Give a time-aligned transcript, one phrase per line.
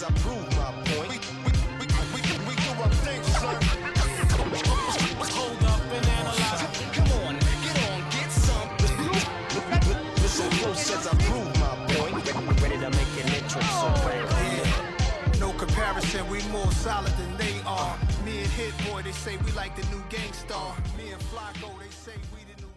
[0.00, 1.08] as I prove my point.
[1.10, 3.56] We, we, we, we, we, do our thing, son.
[5.36, 6.62] Hold up and analyze.
[6.96, 7.34] Come on,
[7.64, 8.96] get on, get something.
[10.22, 12.62] Listen close as I prove my point.
[12.62, 15.38] Ready to make an entrance, so bang.
[15.38, 17.96] No comparison, we more solid than they are.
[18.24, 20.76] Me and Hit Boy, they say we like the new gangstar.
[20.96, 22.70] Me and Flacco, they say we the new.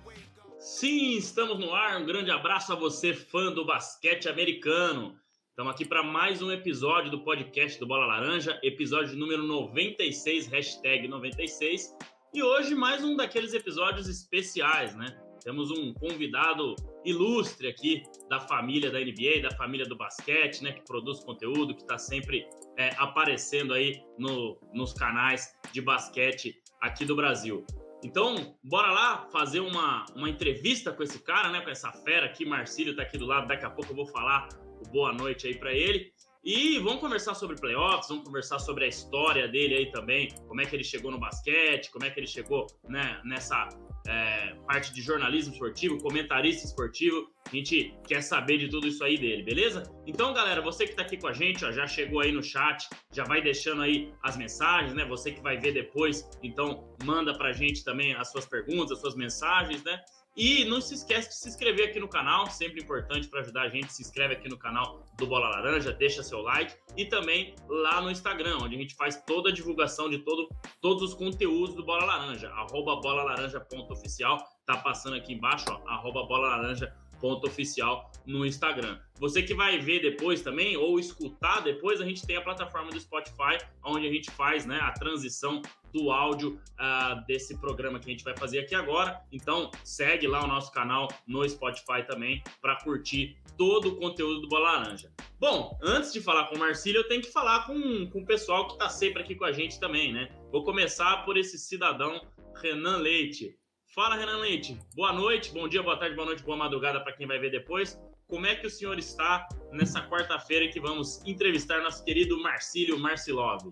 [0.59, 2.01] Sim, estamos no ar.
[2.01, 5.15] Um grande abraço a você, fã do basquete americano.
[5.53, 11.07] Estamos aqui para mais um episódio do podcast do Bola Laranja, episódio número 96, hashtag
[11.07, 11.95] 96.
[12.33, 15.15] E hoje mais um daqueles episódios especiais, né?
[15.43, 16.75] Temos um convidado
[17.05, 20.71] ilustre aqui da família da NBA, da família do basquete, né?
[20.71, 27.05] Que produz conteúdo, que está sempre é, aparecendo aí no, nos canais de basquete aqui
[27.05, 27.63] do Brasil.
[28.03, 31.61] Então, bora lá fazer uma, uma entrevista com esse cara, né?
[31.61, 33.47] Com essa fera aqui, Marcílio tá aqui do lado.
[33.47, 34.49] Daqui a pouco eu vou falar
[34.91, 36.11] boa noite aí para ele.
[36.43, 40.65] E vamos conversar sobre playoffs, vamos conversar sobre a história dele aí também, como é
[40.65, 43.69] que ele chegou no basquete, como é que ele chegou né, nessa
[44.05, 47.31] é, parte de jornalismo esportivo, comentarista esportivo.
[47.45, 49.83] A gente quer saber de tudo isso aí dele, beleza?
[50.05, 52.89] Então, galera, você que tá aqui com a gente, ó, já chegou aí no chat,
[53.13, 55.05] já vai deixando aí as mensagens, né?
[55.05, 59.15] Você que vai ver depois, então manda pra gente também as suas perguntas, as suas
[59.15, 59.97] mensagens, né?
[60.35, 63.69] E não se esquece de se inscrever aqui no canal, sempre importante para ajudar a
[63.69, 63.93] gente.
[63.93, 68.09] Se inscreve aqui no canal do Bola Laranja, deixa seu like e também lá no
[68.09, 70.49] Instagram, onde a gente faz toda a divulgação de todo,
[70.81, 78.11] todos os conteúdos do Bola Laranja, arroba bolalaranja.oficial, tá passando aqui embaixo, ó, arroba bolalaranja.oficial
[78.25, 78.99] no Instagram.
[79.19, 82.99] Você que vai ver depois também, ou escutar depois, a gente tem a plataforma do
[82.99, 85.61] Spotify, onde a gente faz né, a transição
[85.93, 89.21] do áudio uh, desse programa que a gente vai fazer aqui agora.
[89.31, 94.47] Então, segue lá o nosso canal no Spotify também para curtir todo o conteúdo do
[94.47, 95.11] Bola Laranja.
[95.39, 98.67] Bom, antes de falar com o Marcílio, eu tenho que falar com, com o pessoal
[98.67, 100.29] que está sempre aqui com a gente também, né?
[100.51, 102.19] Vou começar por esse cidadão
[102.55, 103.55] Renan Leite.
[103.93, 104.79] Fala, Renan Leite.
[104.95, 107.99] Boa noite, bom dia, boa tarde, boa noite, boa madrugada para quem vai ver depois.
[108.27, 113.71] Como é que o senhor está nessa quarta-feira que vamos entrevistar nosso querido Marcílio Marcilov?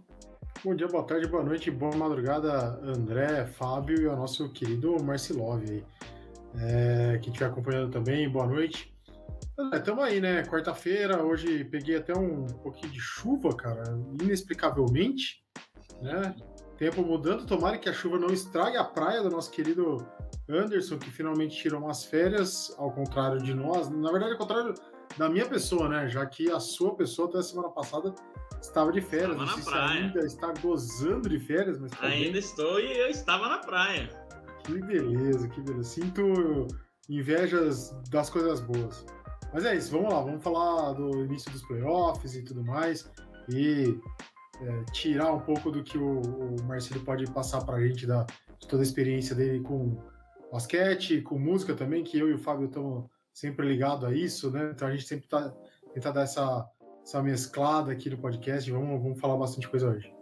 [0.64, 5.60] Bom dia, boa tarde, boa noite, boa madrugada, André, Fábio e ao nosso querido Marcilov
[5.68, 5.84] aí,
[6.56, 8.96] é, que estiver acompanhando também, boa noite.
[9.74, 10.44] Estamos aí, né?
[10.44, 13.82] Quarta-feira, hoje peguei até um pouquinho de chuva, cara,
[14.22, 15.44] inexplicavelmente,
[16.00, 16.36] né?
[16.78, 20.06] Tempo mudando, tomara que a chuva não estrague a praia do nosso querido
[20.48, 23.90] Anderson, que finalmente tirou umas férias, ao contrário de nós.
[23.90, 24.76] Na verdade, ao contrário
[25.18, 26.08] da minha pessoa, né?
[26.08, 28.14] Já que a sua pessoa até a semana passada
[28.62, 29.32] estava de férias.
[29.40, 30.02] Estava na praia.
[30.02, 32.40] ainda está gozando de férias, mas tá Ainda bem.
[32.40, 34.10] estou e eu estava na praia.
[34.64, 35.84] Que beleza, que beleza.
[35.90, 36.68] Sinto
[37.10, 39.06] invejas das coisas boas.
[39.54, 43.10] Mas é isso, vamos lá, vamos falar do início dos playoffs e tudo mais.
[43.50, 44.00] E
[44.62, 48.24] é, tirar um pouco do que o, o Marcelo pode passar pra gente da,
[48.60, 49.98] de toda a experiência dele com
[50.52, 54.72] basquete, com música também, que eu e o Fábio estamos sempre ligados a isso, né?
[54.74, 55.54] Então a gente sempre tá
[55.94, 56.66] tentar dar essa,
[57.04, 58.70] essa mesclada aqui no podcast.
[58.72, 60.14] Vamos, vamos falar bastante coisa hoje.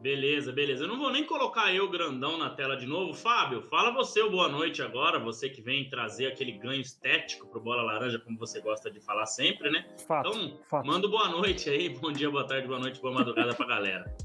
[0.00, 0.84] Beleza, beleza.
[0.84, 3.12] Eu não vou nem colocar eu grandão na tela de novo.
[3.14, 5.18] Fábio, fala você o boa noite agora.
[5.18, 9.26] Você que vem trazer aquele ganho estético pro Bola Laranja, como você gosta de falar
[9.26, 9.84] sempre, né?
[10.06, 10.86] Fato, Então, fato.
[10.86, 11.88] manda o boa noite aí.
[11.88, 14.16] Bom dia, boa tarde, boa noite, boa madrugada pra galera.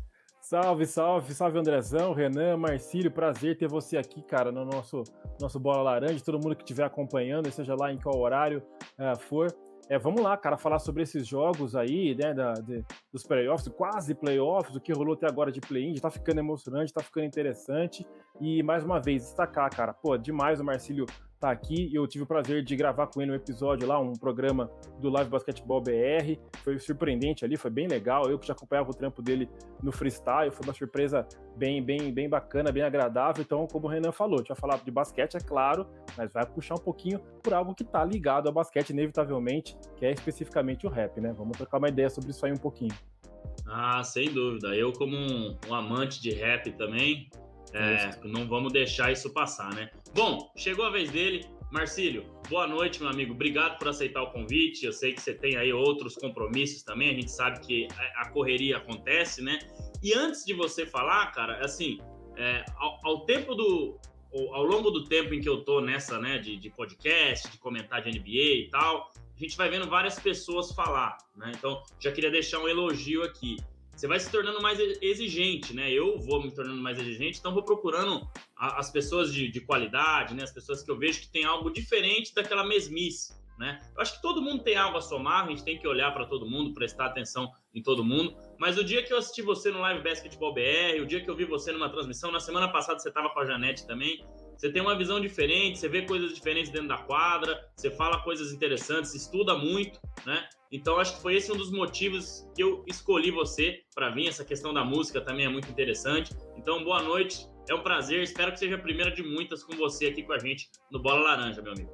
[0.53, 5.01] Salve, salve, salve Andrezão, Renan, Marcílio, prazer ter você aqui, cara, no nosso,
[5.41, 8.61] nosso Bola Laranja, todo mundo que estiver acompanhando, seja lá em qual horário
[8.99, 9.47] eh, for.
[9.89, 14.13] É, vamos lá, cara, falar sobre esses jogos aí, né, da, de- dos playoffs, quase
[14.13, 18.05] playoffs, o que rolou até agora de play-in, tá ficando emocionante, tá ficando interessante.
[18.39, 21.07] E mais uma vez, destacar, cara, pô, demais o Marcílio
[21.43, 21.89] tá aqui.
[21.93, 24.71] Eu tive o prazer de gravar com ele um episódio lá, um programa
[25.01, 26.39] do Live Basketball BR.
[26.63, 28.29] Foi surpreendente ali, foi bem legal.
[28.29, 29.49] Eu que já acompanhava o trampo dele
[29.81, 31.27] no freestyle, foi uma surpresa
[31.57, 33.43] bem, bem, bem bacana, bem agradável.
[33.43, 35.85] Então, como o Renan falou, a gente vai falar de basquete, é claro,
[36.17, 40.11] mas vai puxar um pouquinho por algo que tá ligado ao basquete, inevitavelmente, que é
[40.11, 41.33] especificamente o rap, né?
[41.37, 42.93] Vamos trocar uma ideia sobre isso aí um pouquinho.
[43.67, 44.69] Ah, sem dúvida.
[44.75, 47.29] Eu, como um, um amante de rap também,
[47.73, 49.89] é, não vamos deixar isso passar, né?
[50.13, 51.43] Bom, chegou a vez dele.
[51.71, 53.33] Marcílio, boa noite, meu amigo.
[53.33, 54.85] Obrigado por aceitar o convite.
[54.85, 57.09] Eu sei que você tem aí outros compromissos também.
[57.09, 57.87] A gente sabe que
[58.17, 59.57] a correria acontece, né?
[60.03, 61.97] E antes de você falar, cara, assim,
[62.37, 63.97] é, ao, ao tempo do.
[64.51, 68.01] Ao longo do tempo em que eu tô nessa, né, de, de podcast, de comentar
[68.01, 71.51] de NBA e tal, a gente vai vendo várias pessoas falar, né?
[71.55, 73.57] Então, já queria deixar um elogio aqui.
[73.95, 75.91] Você vai se tornando mais exigente, né?
[75.91, 80.33] Eu vou me tornando mais exigente, então vou procurando a- as pessoas de, de qualidade,
[80.33, 80.43] né?
[80.43, 83.79] As pessoas que eu vejo que tem algo diferente daquela mesmice, né?
[83.95, 86.25] Eu acho que todo mundo tem algo a somar, a gente tem que olhar para
[86.25, 88.35] todo mundo, prestar atenção em todo mundo.
[88.57, 91.35] Mas o dia que eu assisti você no Live Basketball BR, o dia que eu
[91.35, 94.25] vi você numa transmissão, na semana passada você estava com a Janete também,
[94.57, 98.51] você tem uma visão diferente, você vê coisas diferentes dentro da quadra, você fala coisas
[98.51, 100.47] interessantes, estuda muito, né?
[100.73, 104.27] Então acho que foi esse um dos motivos que eu escolhi você para vir.
[104.27, 106.35] Essa questão da música também é muito interessante.
[106.57, 108.23] Então boa noite, é um prazer.
[108.23, 111.21] Espero que seja a primeira de muitas com você aqui com a gente no Bola
[111.21, 111.91] Laranja, meu amigo.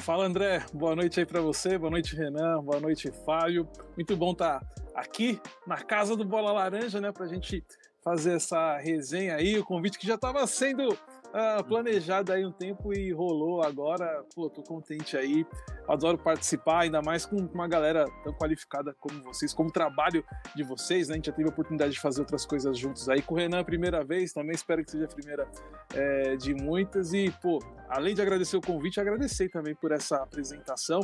[0.00, 3.66] Fala André, boa noite aí para você, boa noite Renan, boa noite Fábio.
[3.96, 7.64] Muito bom estar tá aqui na casa do Bola Laranja, né, para a gente
[8.04, 10.96] fazer essa resenha aí, o convite que já estava sendo
[11.38, 14.24] uh, planejado aí um tempo e rolou agora.
[14.34, 15.46] Pô, tô contente aí.
[15.86, 20.24] Adoro participar, ainda mais com uma galera tão qualificada como vocês, como o trabalho
[20.54, 21.14] de vocês, né?
[21.14, 23.22] A gente já teve a oportunidade de fazer outras coisas juntos aí.
[23.22, 25.48] Com o Renan, primeira vez, também espero que seja a primeira
[25.94, 27.12] é, de muitas.
[27.12, 27.58] E, pô,
[27.88, 31.00] além de agradecer o convite, agradecer também por essa apresentação.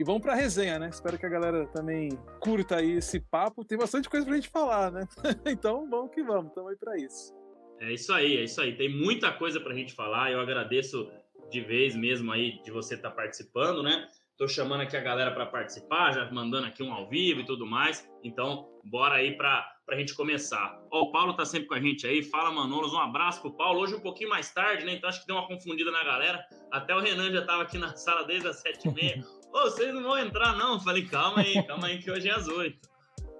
[0.00, 0.88] E vamos para a resenha, né?
[0.88, 2.08] Espero que a galera também
[2.40, 3.64] curta aí esse papo.
[3.64, 5.06] Tem bastante coisa para a gente falar, né?
[5.46, 7.43] então, vamos que vamos, estamos aí para isso.
[7.80, 8.76] É isso aí, é isso aí.
[8.76, 10.30] Tem muita coisa para a gente falar.
[10.30, 11.10] Eu agradeço
[11.50, 14.08] de vez mesmo aí de você estar tá participando, né?
[14.36, 17.64] Tô chamando aqui a galera para participar, já mandando aqui um ao vivo e tudo
[17.64, 18.08] mais.
[18.24, 20.76] Então, bora aí para a gente começar.
[20.90, 22.20] Ó, o Paulo tá sempre com a gente aí.
[22.22, 22.92] Fala, Manolos.
[22.92, 23.80] Um abraço pro Paulo.
[23.80, 24.94] Hoje um pouquinho mais tarde, né?
[24.94, 26.44] Então acho que deu uma confundida na galera.
[26.72, 29.24] Até o Renan já tava aqui na sala desde as sete e meia.
[29.52, 30.80] Ô, vocês não vão entrar, não?
[30.80, 32.88] Falei, calma aí, calma aí, que hoje é às oito.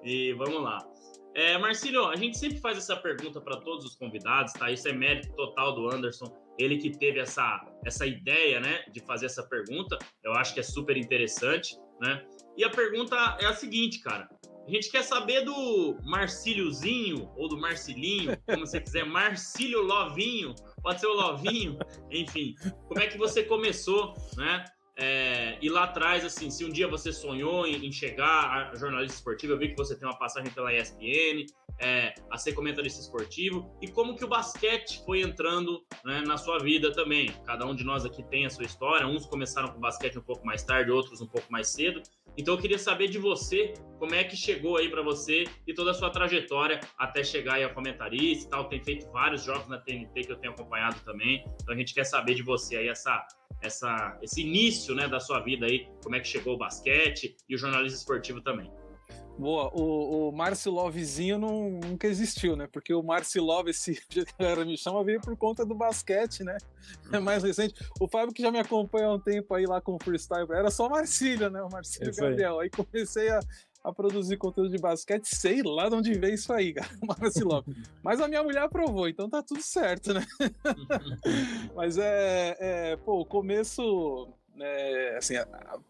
[0.04, 0.78] E vamos lá.
[1.34, 4.70] É, Marcílio, a gente sempre faz essa pergunta para todos os convidados, tá?
[4.70, 6.26] Isso é mérito total do Anderson,
[6.58, 9.98] ele que teve essa, essa ideia, né, de fazer essa pergunta.
[10.22, 12.24] Eu acho que é super interessante, né?
[12.56, 14.28] E a pergunta é a seguinte, cara.
[14.66, 21.00] A gente quer saber do Marcíliozinho ou do Marcilinho, como você quiser, Marcílio Lovinho, pode
[21.00, 21.78] ser o Lovinho,
[22.10, 22.54] enfim.
[22.88, 24.64] Como é que você começou, né?
[24.96, 29.16] É, e lá atrás, assim, se um dia você sonhou em, em, chegar a jornalista
[29.16, 31.46] esportivo, eu vi que você tem uma passagem pela ESPN,
[31.80, 36.58] é, a ser comentarista esportivo, e como que o basquete foi entrando né, na sua
[36.58, 37.34] vida também.
[37.44, 40.46] Cada um de nós aqui tem a sua história, uns começaram com basquete um pouco
[40.46, 42.00] mais tarde, outros um pouco mais cedo.
[42.36, 45.92] Então eu queria saber de você, como é que chegou aí para você e toda
[45.92, 48.68] a sua trajetória até chegar aí a comentarista e tal.
[48.68, 51.44] Tem feito vários jogos na TNT que eu tenho acompanhado também.
[51.62, 53.26] Então a gente quer saber de você aí essa
[53.62, 57.54] essa, esse início né, da sua vida aí, como é que chegou o basquete e
[57.54, 58.70] o jornalismo esportivo também.
[59.36, 62.68] Boa, o, o Márcio Lovezinho não, nunca existiu, né?
[62.70, 66.44] Porque o Márcio Love, esse que a galera me chama, veio por conta do basquete,
[66.44, 66.56] né?
[67.12, 67.74] É mais recente.
[68.00, 70.70] O Fábio, que já me acompanha há um tempo aí lá com o freestyle, era
[70.70, 71.62] só Marcílio, né?
[71.62, 72.60] O Marcílio Gabriel.
[72.60, 72.66] Aí.
[72.66, 73.40] aí comecei a,
[73.84, 76.88] a produzir conteúdo de basquete, sei lá de onde veio isso aí, cara,
[77.44, 77.76] Lopes.
[78.02, 80.24] Mas a minha mulher aprovou, então tá tudo certo, né?
[81.76, 85.34] Mas é, é, pô, o começo, né, assim,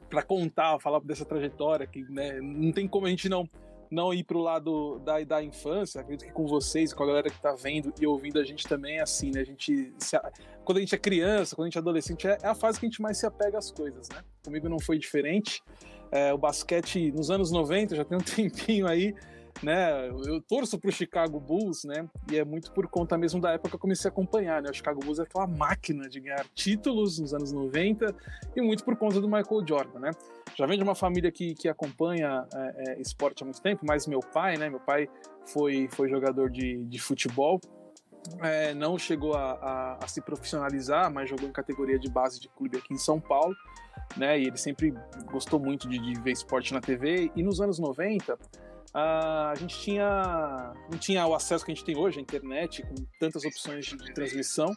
[0.08, 3.48] para contar, falar dessa trajetória, que né, não tem como a gente não
[3.90, 7.40] não ir pro lado da, da infância, acredito que com vocês, com a galera que
[7.40, 9.40] tá vendo e ouvindo a gente também é assim, né?
[9.40, 10.18] A gente se,
[10.64, 12.86] quando a gente é criança, quando a gente é adolescente, é, é a fase que
[12.86, 14.22] a gente mais se apega às coisas, né?
[14.44, 15.62] Comigo não foi diferente.
[16.10, 19.14] É, o basquete nos anos 90, já tem um tempinho aí,
[19.62, 20.08] né?
[20.08, 22.08] Eu torço pro Chicago Bulls, né?
[22.30, 24.70] E é muito por conta mesmo da época que eu comecei a acompanhar, né?
[24.70, 28.14] O Chicago Bulls é aquela máquina de ganhar títulos nos anos 90
[28.56, 30.10] e muito por conta do Michael Jordan, né?
[30.56, 34.06] Já vem de uma família que, que acompanha é, é, esporte há muito tempo, mas
[34.06, 34.68] meu pai, né?
[34.68, 35.08] Meu pai
[35.46, 37.60] foi, foi jogador de, de futebol,
[38.40, 42.48] é, não chegou a, a, a, se profissionalizar, mas jogou em categoria de base de
[42.48, 43.54] clube aqui em São Paulo
[44.16, 44.38] né?
[44.38, 44.94] E ele sempre
[45.26, 47.30] gostou muito de, de ver esporte na TV.
[47.34, 48.38] E nos anos 90,
[48.94, 52.94] a gente tinha não tinha o acesso que a gente tem hoje, a internet, com
[53.18, 54.72] tantas opções de, de transmissão.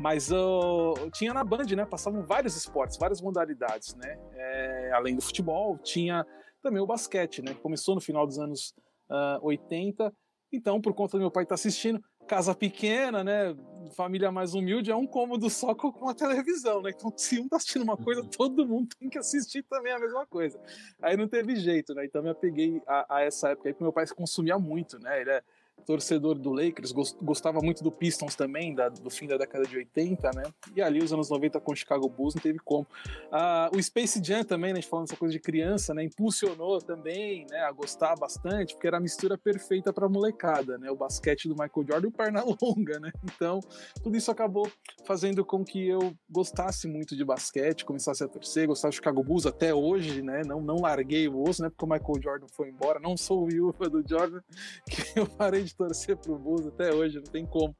[0.00, 1.84] Mas uh, tinha na Band, né?
[1.84, 4.18] Passavam vários esportes, várias modalidades, né?
[4.34, 6.24] É, além do futebol, tinha
[6.62, 7.54] também o basquete, né?
[7.54, 8.74] Começou no final dos anos
[9.10, 10.12] uh, 80.
[10.50, 13.54] Então, por conta do meu pai estar tá assistindo, casa pequena, né?
[13.90, 16.90] Família mais humilde, é um cômodo só com uma televisão, né?
[16.90, 18.28] Então, se um tá assistindo uma coisa, uhum.
[18.28, 20.60] todo mundo tem que assistir também a mesma coisa.
[21.00, 22.04] Aí não teve jeito, né?
[22.04, 25.20] Então, me apeguei a, a essa época aí, porque meu pai consumia muito, né?
[25.20, 25.42] Ele é
[25.86, 30.30] torcedor do Lakers, gostava muito do Pistons também, da, do fim da década de 80,
[30.34, 30.42] né?
[30.74, 32.86] E ali, os anos 90 com o Chicago Bulls, não teve como.
[33.30, 34.78] Ah, o Space Jam também, né?
[34.78, 36.04] A gente falando essa coisa de criança, né?
[36.04, 37.60] Impulsionou também, né?
[37.60, 40.90] A gostar bastante, porque era a mistura perfeita para molecada, né?
[40.90, 43.12] O basquete do Michael Jordan e o perna longa, né?
[43.24, 43.60] Então,
[44.02, 44.70] tudo isso acabou
[45.04, 49.46] fazendo com que eu gostasse muito de basquete, começasse a torcer, gostava do Chicago Bulls
[49.46, 50.42] até hoje, né?
[50.44, 51.68] Não, não larguei o osso, né?
[51.68, 54.40] Porque o Michael Jordan foi embora, não sou viúva do Jordan,
[54.88, 57.74] que eu parei de de torcer pro Bulls até hoje, não tem como.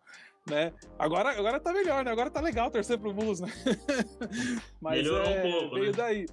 [0.49, 0.73] Né?
[0.99, 2.11] Agora, agora tá melhor, né?
[2.11, 3.49] Agora tá legal torcer pro Bulls, né?
[4.81, 5.93] Mas Melhorou é, um pouco, veio né?
[5.97, 6.27] daí.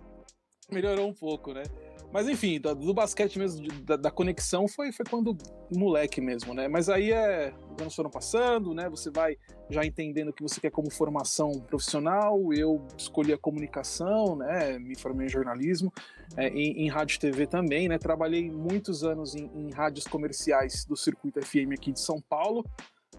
[0.71, 1.63] melhorou um pouco, né?
[2.11, 5.37] Mas enfim, do, do basquete mesmo, de, da, da, conexão, foi, foi quando
[5.75, 6.67] moleque mesmo, né?
[6.67, 7.53] Mas aí é.
[7.75, 8.89] Os anos foram passando, né?
[8.89, 9.37] Você vai
[9.69, 12.51] já entendendo o que você quer como formação profissional.
[12.51, 14.79] Eu escolhi a comunicação, né?
[14.79, 15.93] Me formei em jornalismo,
[16.35, 17.97] é, em, em rádio e TV também, né?
[17.97, 22.65] Trabalhei muitos anos em, em rádios comerciais do circuito FM aqui de São Paulo.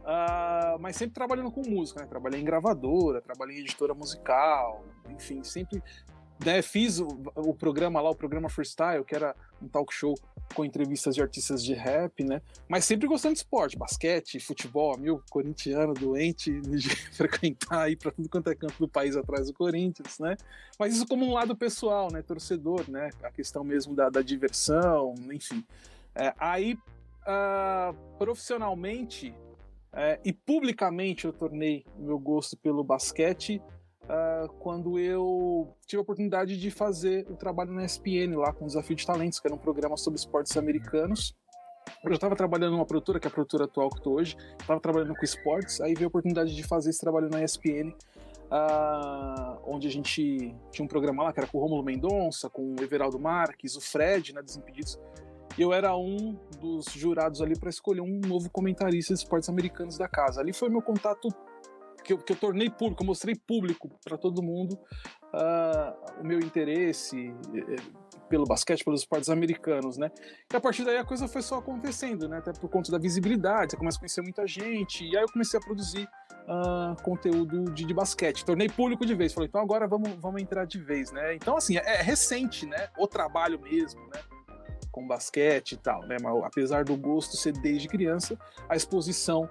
[0.00, 2.06] Uh, mas sempre trabalhando com música, né?
[2.06, 5.82] Trabalhei em gravadora, trabalhei em editora musical, enfim, sempre
[6.44, 7.06] né, fiz o,
[7.36, 10.14] o, programa lá, o programa Freestyle, que era um talk show
[10.54, 12.40] com entrevistas de artistas de rap, né?
[12.68, 16.60] Mas sempre gostando de esporte, basquete, futebol, meu corintiano doente
[17.12, 20.36] frequentar aí para tudo quanto é canto do país atrás do Corinthians, né?
[20.78, 22.22] Mas isso como um lado pessoal, né?
[22.22, 23.10] Torcedor, né?
[23.22, 25.64] A questão mesmo da, da diversão, enfim.
[26.14, 29.34] É, aí, uh, profissionalmente
[29.92, 33.60] é, e publicamente eu tornei meu gosto pelo basquete
[34.10, 38.66] uh, quando eu tive a oportunidade de fazer o trabalho na ESPN lá com o
[38.66, 41.34] Desafio de Talentos, que era um programa sobre esportes americanos.
[42.04, 44.80] Eu já estava trabalhando numa produtora, que é a produtora atual que estou hoje, estava
[44.80, 47.94] trabalhando com esportes, aí veio a oportunidade de fazer esse trabalho na ESPN, uh,
[48.50, 52.74] ah, onde a gente tinha um programa lá que era com o Romulo Mendonça, com
[52.74, 54.98] o Everaldo Marques, o Fred, né, Desimpedidos.
[55.58, 60.08] Eu era um dos jurados ali para escolher um novo comentarista de esportes americanos da
[60.08, 60.40] casa.
[60.40, 61.28] Ali foi meu contato
[62.02, 64.78] que eu, que eu tornei público, eu mostrei público para todo mundo
[65.34, 67.76] uh, o meu interesse eh,
[68.28, 70.10] pelo basquete, pelos esportes americanos, né?
[70.52, 72.38] E a partir daí a coisa foi só acontecendo, né?
[72.38, 75.58] Até por conta da visibilidade, você começa a conhecer muita gente, e aí eu comecei
[75.58, 76.08] a produzir
[76.46, 78.44] uh, conteúdo de, de, basquete.
[78.44, 81.34] Tornei público de vez, falei, então agora vamos, vamos entrar de vez, né?
[81.34, 82.88] Então, assim, é, é recente, né?
[82.96, 84.20] O trabalho mesmo, né?
[84.92, 86.16] Com basquete e tal, né?
[86.22, 88.38] Mas apesar do gosto ser desde criança,
[88.68, 89.48] a exposição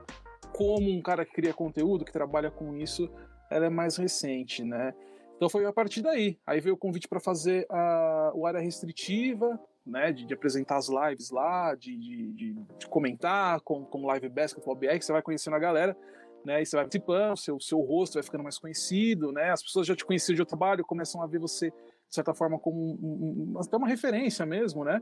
[0.53, 3.09] como um cara que cria conteúdo, que trabalha com isso,
[3.49, 4.93] ela é mais recente, né?
[5.35, 6.37] Então foi a partir daí.
[6.45, 10.11] Aí veio o convite para fazer a, o área restritiva, né?
[10.11, 14.97] De, de apresentar as lives lá, de, de, de comentar com, com Live Basketball BR,
[14.97, 15.97] que você vai conhecendo a galera,
[16.45, 16.61] né?
[16.61, 19.51] E você vai participando, seu, seu rosto vai ficando mais conhecido, né?
[19.51, 21.71] As pessoas já te conheciam de outro trabalho, começam a ver você
[22.09, 24.99] de certa forma, como um, um, até uma referência mesmo, né?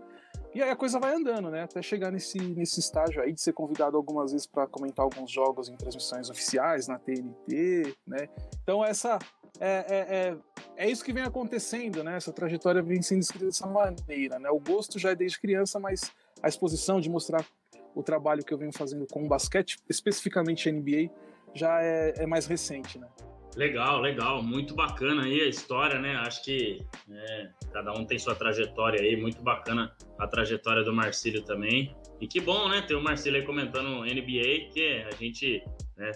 [0.58, 1.62] E aí a coisa vai andando, né?
[1.62, 5.70] Até chegar nesse, nesse estágio aí de ser convidado algumas vezes para comentar alguns jogos
[5.70, 8.28] em transmissões oficiais na TNT, né?
[8.64, 9.20] Então essa
[9.60, 10.38] é, é, é,
[10.76, 12.18] é, isso que vem acontecendo, né?
[12.18, 14.50] Essa trajetória vem sendo escrita dessa maneira, né?
[14.50, 16.12] O gosto já é desde criança, mas
[16.42, 17.46] a exposição de mostrar
[17.94, 21.12] o trabalho que eu venho fazendo com o basquete, especificamente NBA,
[21.54, 23.08] já é, é mais recente, né?
[23.58, 26.16] Legal, legal, muito bacana aí a história, né?
[26.18, 31.42] Acho que é, cada um tem sua trajetória aí, muito bacana a trajetória do Marcílio
[31.42, 31.96] também.
[32.22, 32.84] E que bom, né?
[32.84, 35.64] Ter o Marcílio aí comentando NBA, que a gente
[35.98, 36.12] né,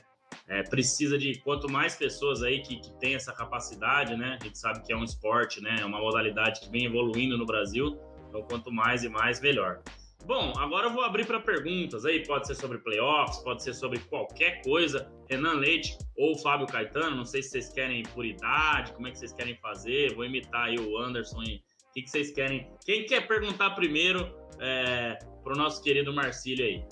[0.50, 4.38] é, precisa de quanto mais pessoas aí que, que tem essa capacidade, né?
[4.40, 5.78] A gente sabe que é um esporte, né?
[5.80, 9.82] É uma modalidade que vem evoluindo no Brasil, então quanto mais e mais, melhor.
[10.26, 14.00] Bom, agora eu vou abrir para perguntas aí, pode ser sobre playoffs, pode ser sobre
[14.00, 15.12] qualquer coisa.
[15.30, 19.18] Renan Leite ou Fábio Caetano, não sei se vocês querem por idade, como é que
[19.18, 22.72] vocês querem fazer, vou imitar aí o Anderson e o que, que vocês querem.
[22.86, 26.86] Quem quer perguntar primeiro é, para o nosso querido Marcílio aí?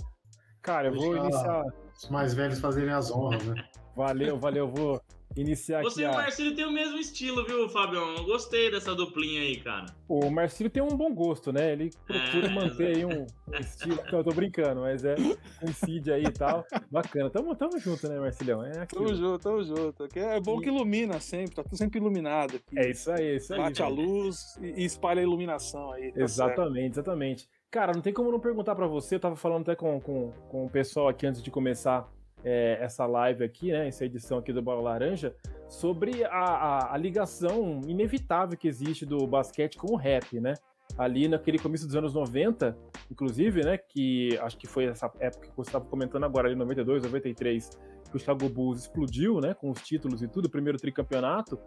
[0.61, 1.63] Cara, eu vou iniciar.
[1.95, 3.69] Os mais velhos fazerem as honras, né?
[3.95, 5.01] valeu, valeu, vou
[5.35, 6.13] iniciar Você aqui.
[6.13, 8.15] Você e o Marcílio tem o mesmo estilo, viu, Fabião?
[8.15, 9.85] Eu gostei dessa duplinha aí, cara.
[10.07, 11.73] O Marcílio tem um bom gosto, né?
[11.73, 13.25] Ele procura é, manter aí um,
[13.59, 13.99] estilo.
[14.11, 15.15] Não, eu tô brincando, mas é
[15.59, 16.65] coincide aí e tal.
[16.91, 17.29] Bacana.
[17.29, 18.63] Tamo, tamo junto, né, Marcilhão?
[18.63, 20.07] É tamo junto, tamo junto.
[20.15, 22.77] É bom que ilumina sempre, tá tudo sempre iluminado aqui.
[22.77, 23.59] É isso aí, é isso aí.
[23.59, 26.11] Bate a luz e espalha a iluminação aí.
[26.11, 27.07] Tá exatamente, certo.
[27.07, 27.49] exatamente.
[27.71, 30.65] Cara, não tem como não perguntar para você, eu tava falando até com, com, com
[30.65, 32.09] o pessoal aqui antes de começar
[32.43, 35.35] é, essa live aqui, né, essa edição aqui do Bola Laranja,
[35.67, 40.53] sobre a, a, a, ligação inevitável que existe do basquete com o rap, né?
[40.97, 42.75] Ali naquele começo dos anos 90,
[43.11, 47.03] inclusive, né, que acho que foi essa época que você estava comentando agora, ali 92,
[47.03, 47.69] 93,
[48.09, 51.59] que o Chicago Bulls explodiu, né, com os títulos e tudo, o primeiro tricampeonato,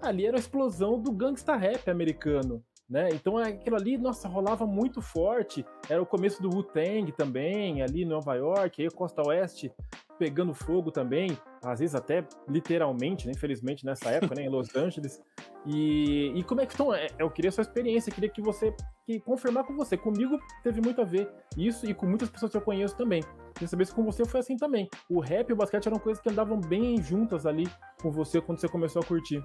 [0.00, 3.08] ali era a explosão do gangsta rap americano, né?
[3.12, 5.64] Então aquilo ali, nossa, rolava muito forte.
[5.88, 9.72] Era o começo do Wu-Tang também, ali em Nova York, aí Costa Oeste
[10.18, 13.32] pegando fogo também, às vezes até literalmente, né?
[13.34, 15.22] infelizmente nessa época, né, em Los Angeles.
[15.64, 16.92] E, e como é que estão?
[16.92, 18.74] É, eu queria sua experiência, queria que você
[19.06, 19.96] que confirmar com você.
[19.96, 23.22] Comigo teve muito a ver isso e com muitas pessoas que eu conheço também.
[23.54, 24.88] Queria saber se com você foi assim também.
[25.08, 27.68] O rap e o basquete eram coisas que andavam bem juntas ali
[28.00, 29.44] com você quando você começou a curtir.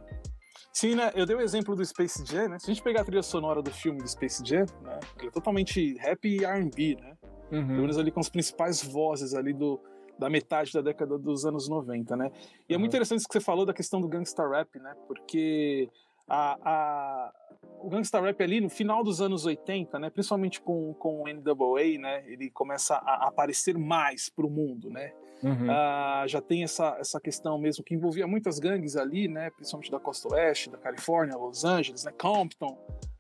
[0.74, 1.12] Sim, né?
[1.16, 2.58] Eu dei o exemplo do Space Jam, né?
[2.58, 5.00] Se a gente pegar a trilha sonora do filme do Space Jam, né?
[5.20, 7.16] Ele é totalmente rap e R&B, né?
[7.52, 7.68] Uhum.
[7.68, 9.80] Pelo menos ali com as principais vozes ali do,
[10.18, 12.32] da metade da década dos anos 90, né?
[12.68, 12.76] E uhum.
[12.76, 14.96] é muito interessante isso que você falou da questão do gangsta rap, né?
[15.08, 15.88] Porque
[16.28, 17.34] a, a,
[17.80, 22.00] o gangsta rap ali no final dos anos 80, né, principalmente com, com o NWA,
[22.00, 25.14] né, ele começa a aparecer mais para o mundo, né?
[25.44, 25.68] Uhum.
[25.68, 30.00] Uh, já tem essa, essa questão mesmo que envolvia muitas gangues ali, né, principalmente da
[30.00, 32.78] costa oeste, da Califórnia, Los Angeles, né, Compton,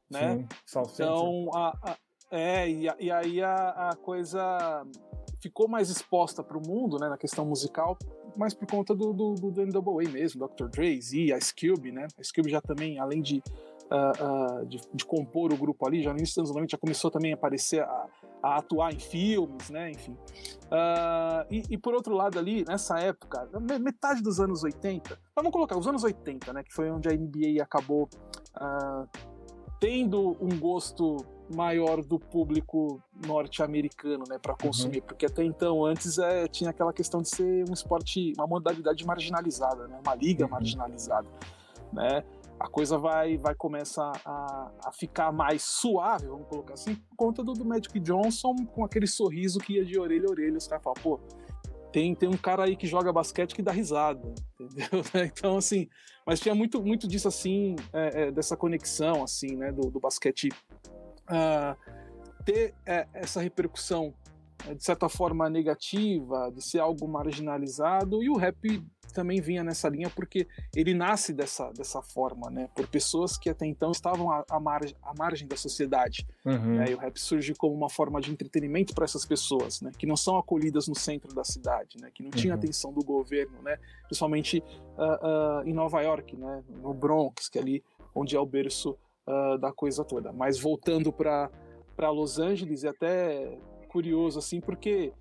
[0.10, 0.46] né?
[0.66, 1.98] Sim, então, a, a,
[2.32, 4.86] é, e, e aí a, a, coisa
[5.42, 7.98] ficou mais exposta para o mundo, né, na questão musical,
[8.36, 10.68] mas por conta do, do, do, do NWA mesmo, Dr.
[10.68, 12.08] Dre, Z, Ice Cube, né?
[12.20, 13.44] Ice Cube já também, além de
[13.94, 16.78] uh, uh, de, de, compor o grupo ali, já no início dos anos 90 já
[16.78, 18.08] começou também a aparecer, a,
[18.42, 20.14] a atuar em filmes, né, enfim.
[20.66, 23.48] Uh, e, e, por outro lado ali, nessa época,
[23.80, 27.62] metade dos anos 80, vamos colocar os anos 80, né, que foi onde a NBA
[27.62, 28.10] acabou
[29.80, 31.18] tendo um gosto
[31.54, 35.08] maior do público norte-americano, né, para consumir, uhum.
[35.08, 39.88] porque até então antes é, tinha aquela questão de ser um esporte, uma modalidade marginalizada,
[39.88, 40.52] né, uma liga uhum.
[40.52, 41.28] marginalizada,
[41.92, 42.24] né
[42.64, 47.44] a coisa vai, vai começar a, a ficar mais suave, vamos colocar assim, por conta
[47.44, 50.58] do, do Magic Johnson com aquele sorriso que ia de orelha a orelha.
[50.58, 51.20] Os caras falam, pô,
[51.92, 55.04] tem, tem um cara aí que joga basquete que dá risada, entendeu?
[55.26, 55.90] Então, assim,
[56.26, 60.48] mas tinha muito, muito disso, assim, é, é, dessa conexão, assim, né, do, do basquete
[61.28, 61.76] uh,
[62.46, 64.14] ter é, essa repercussão
[64.76, 68.82] de certa forma negativa, de ser algo marginalizado, e o rap
[69.14, 72.68] também vinha nessa linha porque ele nasce dessa, dessa forma, né?
[72.76, 76.28] Por pessoas que até então estavam à, margem, à margem da sociedade.
[76.44, 76.78] Uhum.
[76.78, 76.92] Né?
[76.92, 79.92] E o rap surge como uma forma de entretenimento para essas pessoas, né?
[79.98, 82.10] Que não são acolhidas no centro da cidade, né?
[82.14, 82.60] Que não tinha uhum.
[82.60, 83.78] atenção do governo, né?
[84.06, 84.64] Principalmente
[84.98, 86.64] uh, uh, em Nova York, né?
[86.82, 87.84] No Bronx, que é ali
[88.16, 90.34] onde é o berço uh, da coisa toda.
[90.34, 91.50] Mas voltando para
[92.10, 93.60] Los Angeles, é até
[93.94, 95.14] curioso, assim, porque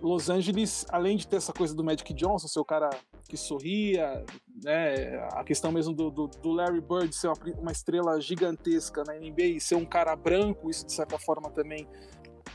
[0.00, 2.88] Los Angeles, além de ter essa coisa do Magic Johnson, ser o cara
[3.28, 4.24] que sorria,
[4.64, 9.14] né, a questão mesmo do, do, do Larry Bird ser uma, uma, estrela gigantesca na
[9.14, 11.86] NBA e ser um cara branco, isso de certa forma também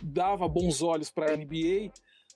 [0.02, 1.92] dava bons olhos para a NBA,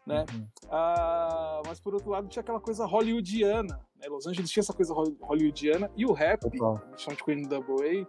[0.06, 0.26] né?
[0.32, 0.48] Uhum.
[0.70, 4.08] Ah, mas por outro lado tinha aquela coisa hollywoodiana, né?
[4.08, 8.08] Los Angeles tinha essa coisa hollywoodiana e o rap, principalmente com o NWA,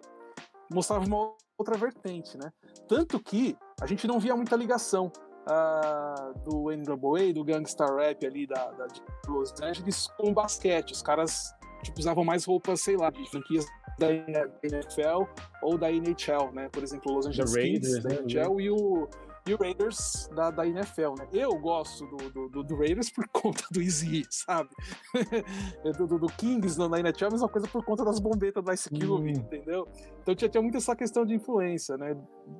[0.70, 2.52] mostrava uma outra vertente, né?
[2.88, 5.10] Tanto que a gente não via muita ligação
[5.46, 10.92] uh, do NWA, do gangsta rap ali da, da, de Los Angeles com basquete.
[10.92, 13.66] Os caras tipo, usavam mais roupas, sei lá, de franquias
[13.98, 15.24] da NFL
[15.62, 16.68] ou da NHL, né?
[16.70, 18.62] Por exemplo, Los Angeles Kings da NHL né?
[18.62, 19.08] e o
[19.46, 21.28] e o Raiders da, da NFL, né?
[21.32, 24.70] Eu gosto do, do, do Raiders por conta do Easy, sabe?
[25.96, 28.90] do, do, do, Kings na NFL, a mesma coisa por conta das bombetas do Ice
[28.90, 29.86] Cube, entendeu?
[30.20, 32.16] Então tinha, tinha muito essa questão de influência, né?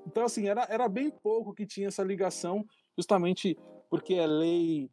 [0.07, 2.65] Então, assim, era, era bem pouco que tinha essa ligação,
[2.97, 3.59] justamente
[3.91, 4.89] porque a lei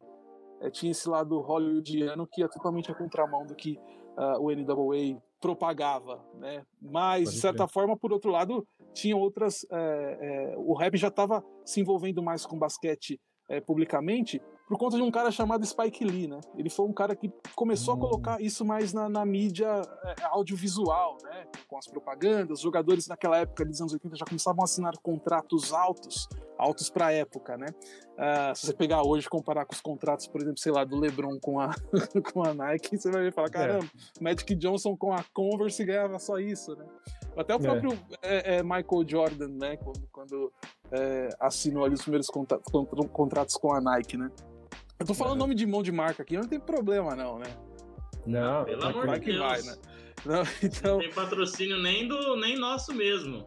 [0.60, 3.78] é, tinha esse lado hollywoodiano que ia totalmente a contramão do que
[4.16, 6.64] uh, o NWA propagava, né?
[6.80, 9.66] Mas, de certa forma, por outro lado, tinham outras.
[9.70, 14.96] É, é, o rap já estava se envolvendo mais com basquete é, publicamente por conta
[14.96, 16.40] de um cara chamado Spike Lee, né?
[16.56, 17.98] Ele foi um cara que começou hum.
[17.98, 19.82] a colocar isso mais na, na mídia
[20.30, 21.46] audiovisual, né?
[21.68, 25.74] Com as propagandas, os jogadores naquela época dos anos 80 já começavam a assinar contratos
[25.74, 26.26] altos,
[26.64, 27.66] altos para a época, né?
[28.14, 30.98] Uh, se você pegar hoje e comparar com os contratos, por exemplo, sei lá, do
[30.98, 31.74] LeBron com a,
[32.32, 33.50] com a Nike, você vai falar, é.
[33.50, 34.22] caramba, é.
[34.22, 36.84] Magic Johnson com a Converse ganhava só isso, né?
[37.36, 37.60] Até o é.
[37.60, 38.62] próprio é.
[38.62, 39.76] Michael Jordan, né?
[39.76, 40.52] Quando, quando
[41.40, 44.30] assinou ali os primeiros contratos com a Nike, né?
[44.98, 45.38] Eu tô falando é.
[45.38, 47.46] nome de mão de marca aqui, não tem problema não, né?
[48.26, 49.38] Não, pelo amor de Deus.
[49.38, 49.74] Vai, né?
[50.24, 50.92] Não, então...
[50.92, 53.46] não tem patrocínio nem do nem nosso mesmo.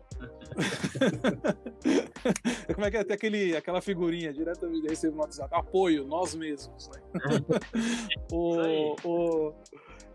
[2.73, 3.03] Como é que é?
[3.03, 5.53] Tem aquele, aquela figurinha diretamente recebo no WhatsApp.
[5.53, 7.01] Apoio, nós mesmos, né?
[8.31, 9.53] o, o,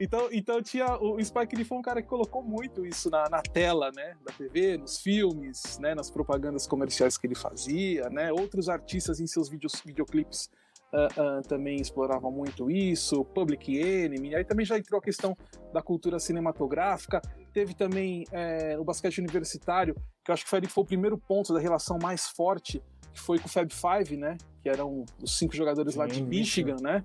[0.01, 0.97] então, então tinha.
[0.97, 4.17] O Spike Lee foi um cara que colocou muito isso na, na tela, né?
[4.25, 5.95] Da TV, nos filmes, né?
[5.95, 8.33] Nas propagandas comerciais que ele fazia, né?
[8.33, 10.51] Outros artistas em seus vídeos, videoclipes
[10.93, 15.37] uh, uh, também explorava muito isso, Public Enemy, aí também já entrou a questão
[15.73, 17.21] da cultura cinematográfica,
[17.53, 21.53] teve também é, o basquete universitário, que eu acho que foi, foi o primeiro ponto
[21.53, 24.39] da relação mais forte, que foi com o Fab Five, né?
[24.63, 26.85] Que eram os cinco jogadores Sim, lá de Michigan, isso.
[26.85, 27.05] né?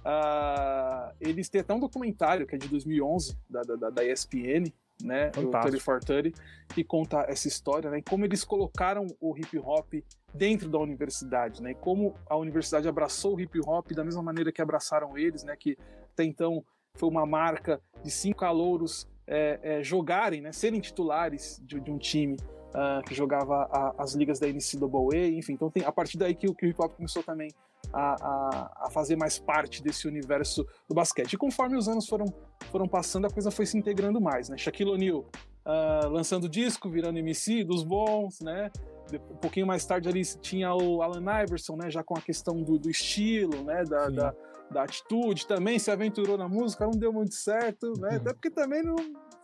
[0.00, 5.30] Uh, eles têm até um documentário que é de 2011 da, da, da ESPN, né?
[5.32, 5.58] Fantástico.
[5.58, 6.42] O 3430,
[6.74, 7.98] que conta essa história, né?
[7.98, 9.94] E como eles colocaram o hip hop
[10.32, 11.72] dentro da universidade, né?
[11.72, 15.56] E como a universidade abraçou o hip hop da mesma maneira que abraçaram eles, né?
[15.56, 15.76] Que
[16.12, 16.64] até então
[16.96, 20.52] foi uma marca de cinco calouros é, é, jogarem, né?
[20.52, 22.36] Serem titulares de, de um time
[22.70, 25.54] uh, que jogava a, as ligas da NCAA, enfim.
[25.54, 27.50] Então tem a partir daí que, que o hip hop começou também
[27.92, 31.34] a, a, a, fazer mais parte desse universo do basquete.
[31.34, 32.26] E conforme os anos foram,
[32.70, 34.56] foram passando, a coisa foi se integrando mais, né?
[34.56, 35.20] Shaquille O'Neal,
[35.64, 38.70] uh, lançando disco, virando MC dos bons, né?
[39.12, 41.90] Um pouquinho mais tarde ali tinha o Alan Iverson, né?
[41.90, 43.84] Já com a questão do, do estilo, né?
[43.84, 44.34] Da, da,
[44.70, 48.10] da, atitude também, se aventurou na música, não deu muito certo, né?
[48.10, 48.16] Uhum.
[48.16, 48.96] Até porque também não.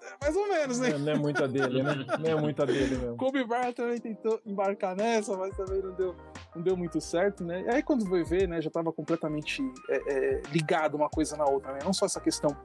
[0.03, 0.91] É mais ou menos, né?
[0.91, 1.95] Não, não é muita dele, né?
[2.19, 3.17] Não é muita dele mesmo.
[3.19, 6.17] Kobe Bryant também tentou embarcar nessa, mas também não deu,
[6.55, 7.63] não deu muito certo, né?
[7.63, 8.61] E aí quando foi ver, né?
[8.61, 11.81] Já estava completamente é, é, ligado uma coisa na outra, né?
[11.85, 12.57] Não só essa questão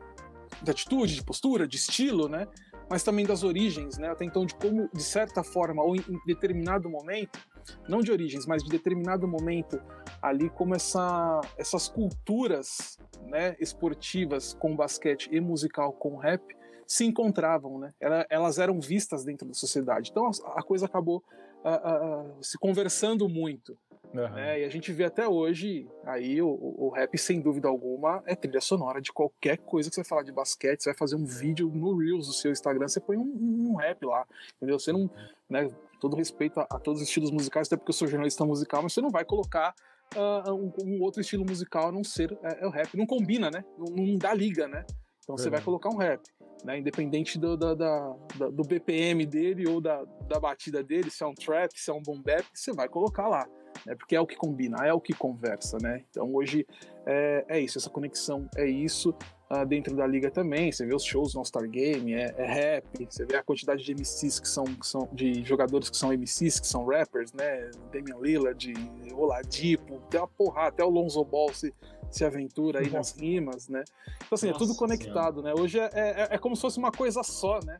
[0.61, 2.47] de atitude, de postura, de estilo, né?
[2.89, 4.09] Mas também das origens, né?
[4.09, 7.39] Até então de como, de certa forma, ou em determinado momento,
[7.87, 9.81] não de origens, mas de determinado momento
[10.21, 16.43] ali, como essa, essas culturas, né, esportivas com basquete e musical com rap
[16.87, 17.93] se encontravam, né?
[18.29, 20.11] Elas eram vistas dentro da sociedade.
[20.11, 21.23] Então a coisa acabou
[21.65, 23.77] uh, uh, se conversando muito.
[24.13, 24.29] Uhum.
[24.29, 24.61] Né?
[24.61, 28.61] E a gente vê até hoje, aí o, o, rap, sem dúvida alguma, é trilha
[28.61, 30.83] sonora de qualquer coisa que você falar de basquete.
[30.83, 34.05] Você vai fazer um vídeo no Reels do seu Instagram, você põe um, um rap
[34.05, 34.25] lá,
[34.55, 34.79] entendeu?
[34.79, 35.09] Você não,
[35.49, 38.81] né, todo respeito a, a, todos os estilos musicais, até porque eu sou jornalista musical,
[38.83, 39.73] mas você não vai colocar
[40.15, 42.95] uh, um, um, outro estilo musical a não ser é, é o rap.
[42.95, 43.65] Não combina, né?
[43.77, 44.85] Não, não dá liga, né?
[45.25, 46.21] Então você vai colocar um rap,
[46.63, 46.77] né?
[46.77, 48.15] Independente do, da, da,
[48.51, 52.01] do BPM dele ou da, da batida dele, se é um trap, se é um
[52.01, 53.47] boom bap, você vai colocar lá
[53.85, 53.95] né?
[53.95, 56.03] Porque é o que combina, é o que conversa, né?
[56.09, 56.65] Então hoje
[57.05, 59.13] é, é isso, essa conexão é isso.
[59.47, 63.07] Uh, dentro da liga também, você vê os shows no All-Star Game, é, é, rap,
[63.07, 66.59] você vê a quantidade de MCs que são, que são, de jogadores que são MCs,
[66.59, 67.69] que são rappers, né?
[67.93, 68.73] Damian Lillard,
[69.13, 71.71] Oladipo, até a porra, até o Lonzo Ball se,
[72.15, 73.83] se aventura aí nas rimas, né?
[74.17, 75.55] Então assim, Nossa, é tudo conectado, senhora.
[75.55, 75.61] né?
[75.61, 77.79] Hoje é, é, é como se fosse uma coisa só, né?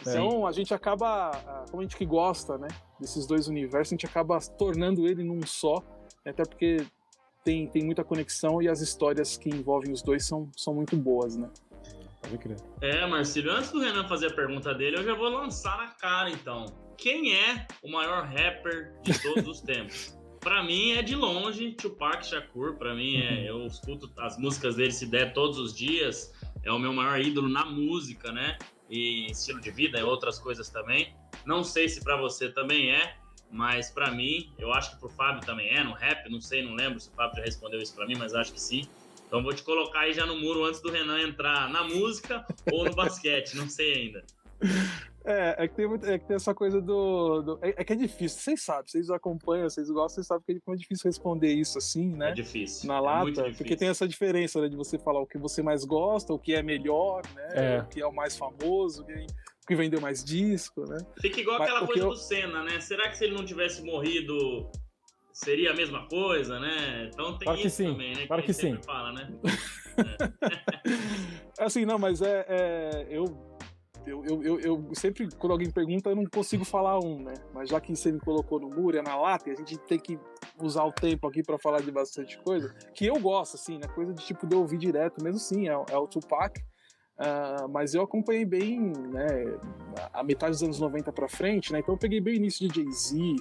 [0.00, 1.30] Então a gente acaba,
[1.70, 2.68] como a gente que gosta, né,
[2.98, 5.82] desses dois universos, a gente acaba tornando ele num só,
[6.26, 6.84] até porque
[7.44, 11.36] tem, tem muita conexão e as histórias que envolvem os dois são, são muito boas,
[11.36, 11.48] né?
[12.20, 12.56] Pode crer.
[12.80, 16.30] É, Marcílio, antes do Renan fazer a pergunta dele, eu já vou lançar na cara
[16.30, 16.66] então.
[16.96, 20.16] Quem é o maior rapper de todos os tempos?
[20.42, 22.74] Pra mim é de longe Tupac Shakur.
[22.74, 26.34] Pra mim é, eu escuto as músicas dele se der todos os dias.
[26.62, 28.58] É o meu maior ídolo na música, né?
[28.92, 31.14] e estilo de vida e outras coisas também.
[31.46, 33.16] Não sei se para você também é,
[33.50, 36.74] mas para mim, eu acho que pro Fábio também é, no rap, não sei, não
[36.74, 38.82] lembro se o Fábio já respondeu isso para mim, mas acho que sim.
[39.26, 42.84] Então vou te colocar aí já no muro antes do Renan entrar na música ou
[42.84, 44.24] no basquete, não sei ainda.
[45.24, 47.42] É, é que tem, muito, é que tem essa coisa do.
[47.42, 50.70] do é, é, que é difícil, vocês sabem, vocês acompanham, vocês gostam, vocês sabem que
[50.70, 52.30] é difícil responder isso assim, né?
[52.30, 52.88] É difícil.
[52.88, 55.84] Na é lata, porque tem essa diferença né, de você falar o que você mais
[55.84, 57.48] gosta, o que é melhor, né?
[57.52, 57.82] É.
[57.82, 60.98] O que é o mais famoso, o que vendeu mais disco, né?
[61.20, 62.08] Fica igual Mas, aquela coisa eu...
[62.10, 62.80] do Senna, né?
[62.80, 64.68] Será que se ele não tivesse morrido
[65.32, 67.08] seria a mesma coisa, né?
[67.12, 67.92] Então tem claro isso sim.
[67.92, 68.26] também, né?
[68.26, 68.78] Claro que, que sim.
[68.84, 69.32] Fala, né?
[71.58, 71.62] é.
[71.64, 73.24] assim, não, mas é, é eu
[74.06, 77.34] eu, eu, eu, eu, sempre, quando alguém pergunta, eu não consigo falar um, né?
[77.54, 80.18] Mas já que você me colocou no muro, é na lata, a gente tem que
[80.60, 83.86] usar o tempo aqui para falar de bastante coisa, que eu gosto, assim, né?
[83.94, 86.60] Coisa de tipo de ouvir direto, mesmo sim, é, é o Tupac.
[87.18, 89.58] Uh, mas eu acompanhei bem, né?
[90.12, 91.78] A metade dos anos 90 para frente, né?
[91.78, 93.36] Então eu peguei bem o início de Jay-Z,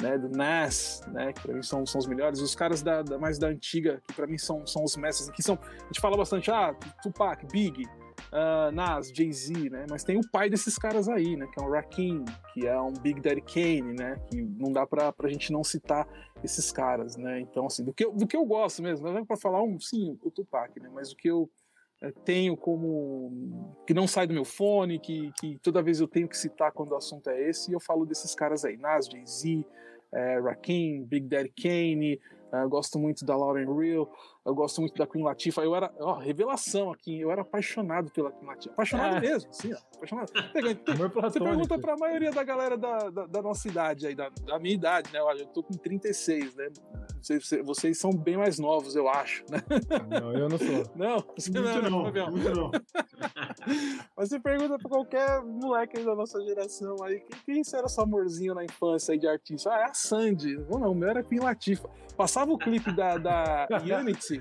[0.00, 3.18] né, do Nas, né, que pra mim são, são os melhores, os caras da, da
[3.18, 6.16] mais da antiga, que para mim são, são os mestres, que são, a gente fala
[6.16, 7.86] bastante, ah, Tupac, Big,
[8.32, 9.86] uh, Nas, Jay-Z, né?
[9.88, 11.46] Mas tem o pai desses caras aí, né?
[11.52, 14.20] Que é um Rakim, que é um Big Daddy Kane, né?
[14.30, 16.06] Que não dá pra, pra gente não citar
[16.42, 17.40] esses caras, né?
[17.40, 19.78] Então, assim, do que eu, do que eu gosto mesmo, não é pra falar um,
[19.80, 20.90] sim, o Tupac, né?
[20.92, 21.50] Mas o que eu
[22.02, 26.28] é, tenho como que não sai do meu fone, que, que toda vez eu tenho
[26.28, 29.64] que citar quando o assunto é esse, e eu falo desses caras aí, Nas, Jay-Z,
[30.12, 32.20] é, Rakim, Big Daddy Kane,
[32.52, 34.10] uh, gosto muito da Lauren Real,
[34.46, 35.62] eu gosto muito da Queen Latifah.
[35.62, 38.72] Eu era, ó, revelação aqui, eu era apaixonado pela Queen Latifah.
[38.72, 39.20] Apaixonado é.
[39.20, 40.32] mesmo, sim, ó, apaixonado.
[41.32, 44.74] Você pergunta pra maioria da galera da, da, da nossa idade aí, da, da, minha
[44.74, 45.20] idade, né?
[45.20, 46.68] Olha, eu tô com 36, né?
[47.20, 49.60] Vocês, vocês são bem mais novos, eu acho, né?
[50.08, 50.92] Não, eu não sou.
[50.94, 52.70] Não, você muito não, não, muito não.
[54.16, 58.04] Mas você pergunta pra qualquer moleque aí da nossa geração aí, quem, quem era seu
[58.04, 59.70] amorzinho na infância aí de artista?
[59.72, 60.56] Ah, é a Sandy.
[60.70, 61.88] Não, não, o meu era Queen Latifah.
[62.16, 63.68] Passava o clipe da, da
[64.00, 64.35] Unity,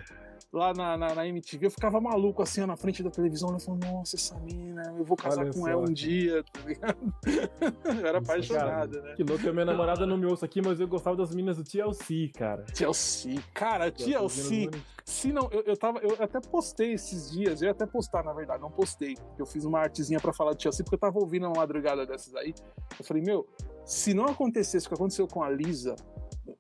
[0.56, 3.60] lá na, na, na, MTV, eu ficava maluco assim ó, na frente da televisão, eu
[3.60, 6.98] falava, nossa, essa mina, eu vou casar Olha com ela um dia, tá ligado?
[8.02, 9.16] eu era apaixonada, né?
[9.16, 11.64] Que louco, a minha namorada não me ouça aqui, mas eu gostava das minas do
[11.64, 12.64] TLC, cara.
[12.64, 14.70] TLC, cara, TLC.
[15.04, 18.34] Se não, eu, eu tava, eu até postei esses dias, eu ia até postar, na
[18.34, 21.46] verdade, não postei, eu fiz uma artezinha pra falar de TLC, porque eu tava ouvindo
[21.46, 22.56] uma madrugada dessas aí.
[22.98, 23.48] Eu falei, meu,
[23.86, 25.96] se não acontecesse o que aconteceu com a Lisa,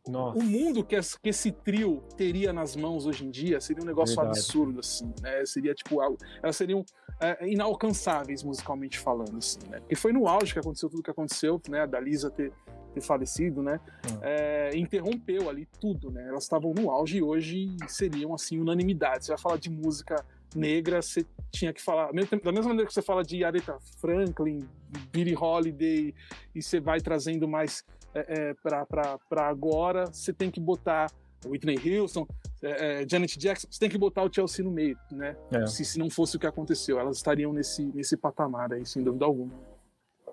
[0.07, 0.39] Nossa.
[0.39, 4.39] o mundo que, esse- trio teria nas mãos hoje em dia seria um negócio Verdade.
[4.39, 5.45] absurdo, assim, né?
[5.45, 6.17] Seria tipo algo.
[6.41, 6.83] Elas seriam
[7.21, 9.79] é, inalcançáveis musicalmente falando, assim, né?
[9.79, 11.81] Porque foi no auge que aconteceu tudo que aconteceu, né?
[11.81, 12.51] A da Lisa ter,
[12.93, 13.79] ter falecido, né?
[14.21, 16.27] É, interrompeu ali tudo, né?
[16.27, 19.25] Elas estavam no auge e hoje seriam, assim, unanimidade.
[19.25, 22.11] Você vai falar de música negra, você tinha que falar.
[22.43, 24.67] Da mesma maneira que você fala de Aretha Franklin,
[25.11, 26.13] Billie Holiday,
[26.53, 27.83] e você vai trazendo mais
[28.15, 31.11] é, é, para agora, você tem que botar
[31.45, 32.25] Whitney Houston,
[32.63, 35.35] é, é, Janet Jackson, você tem que botar o Chelsea no meio, né?
[35.51, 35.67] É.
[35.67, 39.25] Se, se não fosse o que aconteceu, elas estariam nesse, nesse patamar aí, sem dúvida
[39.25, 39.53] alguma.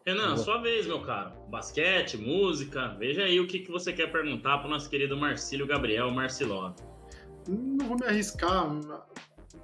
[0.07, 1.33] Renan, sua vez, meu caro.
[1.49, 2.88] Basquete, música.
[2.99, 6.73] Veja aí o que, que você quer perguntar pro nosso querido Marcílio Gabriel Marciló.
[7.47, 8.68] Não vou me arriscar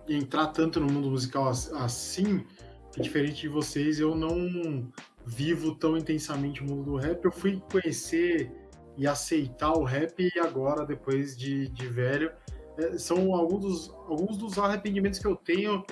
[0.08, 2.44] em entrar tanto no mundo musical as- assim,
[2.92, 4.88] que diferente de vocês, eu não
[5.28, 7.22] vivo tão intensamente o mundo do rap.
[7.24, 8.50] Eu fui conhecer
[8.96, 12.32] e aceitar o rap agora, depois de, de velho.
[12.78, 15.84] É, são alguns dos, alguns dos arrependimentos que eu tenho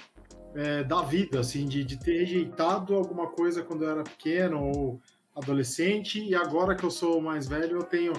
[0.55, 5.01] é, da vida, assim, de, de ter rejeitado alguma coisa quando eu era pequeno ou
[5.35, 8.14] adolescente, e agora que eu sou mais velho, eu tenho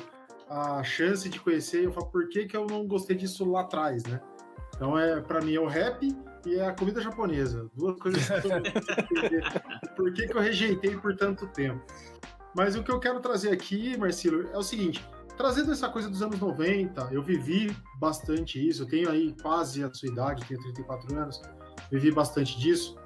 [0.48, 3.62] a chance de conhecer e eu falo, por que, que eu não gostei disso lá
[3.62, 4.22] atrás, né?
[4.76, 6.08] Então, é, para mim, é o rap
[6.46, 7.70] e é a comida japonesa.
[7.76, 9.44] Duas coisas que eu não consigo entender.
[9.96, 11.82] Por que, que eu rejeitei por tanto tempo?
[12.56, 15.04] Mas o que eu quero trazer aqui, Marcelo, é o seguinte:
[15.36, 18.84] trazendo essa coisa dos anos 90, eu vivi bastante isso.
[18.84, 21.42] Eu tenho aí quase a sua idade, tenho 34 anos,
[21.92, 22.98] vivi bastante disso.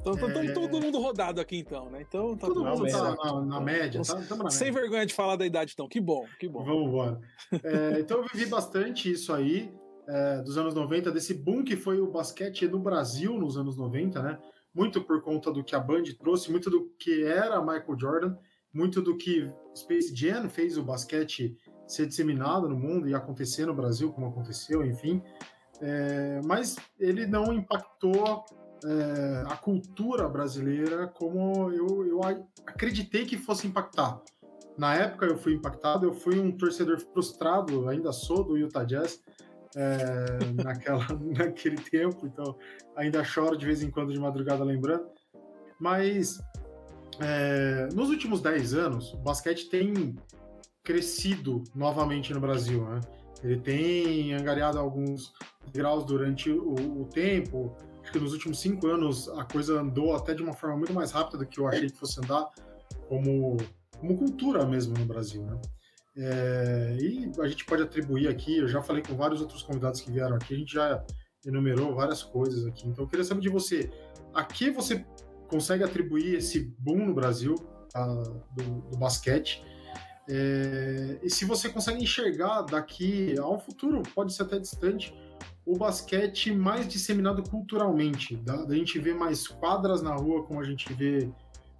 [0.00, 0.52] Então, então, É.
[0.52, 2.02] todo mundo rodado aqui, então, né?
[2.08, 4.14] Então, tá Todo mundo tá na, na média, tá?
[4.36, 4.80] Na Sem média.
[4.82, 5.88] vergonha de falar da idade, então.
[5.88, 6.64] Que bom, que bom.
[6.64, 7.20] Vamos embora.
[7.64, 9.72] É, então eu vivi bastante isso aí,
[10.08, 14.22] é, dos anos 90, desse boom que foi o basquete no Brasil nos anos 90,
[14.22, 14.38] né?
[14.74, 18.36] Muito por conta do que a Band trouxe, muito do que era Michael Jordan,
[18.72, 23.74] muito do que Space Jam fez o basquete ser disseminado no mundo e acontecer no
[23.74, 25.22] Brasil, como aconteceu, enfim.
[25.80, 28.44] É, mas ele não impactou
[28.84, 32.20] é, a cultura brasileira como eu, eu
[32.66, 34.20] acreditei que fosse impactar.
[34.76, 39.20] Na época eu fui impactado, eu fui um torcedor frustrado, ainda sou do Utah Jazz,
[39.76, 42.56] é, naquela, naquele tempo, então
[42.96, 45.06] ainda choro de vez em quando de madrugada lembrando.
[45.78, 46.40] Mas
[47.20, 50.16] é, nos últimos 10 anos, o basquete tem
[50.82, 52.84] crescido novamente no Brasil.
[52.84, 53.00] Né?
[53.42, 55.32] Ele tem angariado alguns
[55.72, 57.76] graus durante o, o tempo.
[58.02, 61.10] Acho que nos últimos cinco anos a coisa andou até de uma forma muito mais
[61.10, 62.48] rápida do que eu achei que fosse andar,
[63.08, 63.56] como,
[63.98, 65.42] como cultura mesmo no Brasil.
[65.42, 65.60] Né?
[66.20, 70.10] É, e a gente pode atribuir aqui, eu já falei com vários outros convidados que
[70.10, 71.04] vieram aqui, a gente já
[71.46, 72.88] enumerou várias coisas aqui.
[72.88, 73.88] Então eu queria saber de você,
[74.34, 75.04] a que você
[75.46, 77.54] consegue atribuir esse boom no Brasil
[77.94, 79.62] ah, do, do basquete?
[80.28, 85.14] É, e se você consegue enxergar daqui a um futuro, pode ser até distante,
[85.64, 90.64] o basquete mais disseminado culturalmente, da, da gente ver mais quadras na rua como a
[90.64, 91.30] gente vê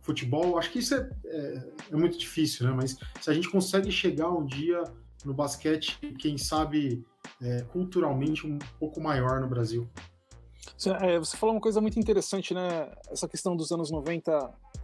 [0.09, 2.73] futebol, acho que isso é, é, é muito difícil, né?
[2.75, 4.83] Mas se a gente consegue chegar um dia
[5.23, 7.05] no basquete, quem sabe
[7.43, 9.87] é, culturalmente um pouco maior no Brasil.
[10.75, 12.91] Você, é, falou uma coisa muito interessante, né?
[13.11, 14.33] Essa questão dos anos 90,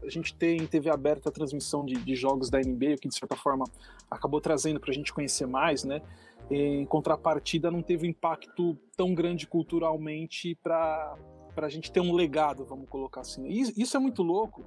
[0.02, 3.18] a gente tem TV aberta a transmissão de, de jogos da NBA, o que de
[3.18, 3.64] certa forma
[4.10, 6.02] acabou trazendo para a gente conhecer mais, né?
[6.50, 11.16] Em contrapartida, não teve um impacto tão grande culturalmente para
[11.56, 13.46] a gente ter um legado, vamos colocar assim.
[13.46, 14.66] E isso é muito louco,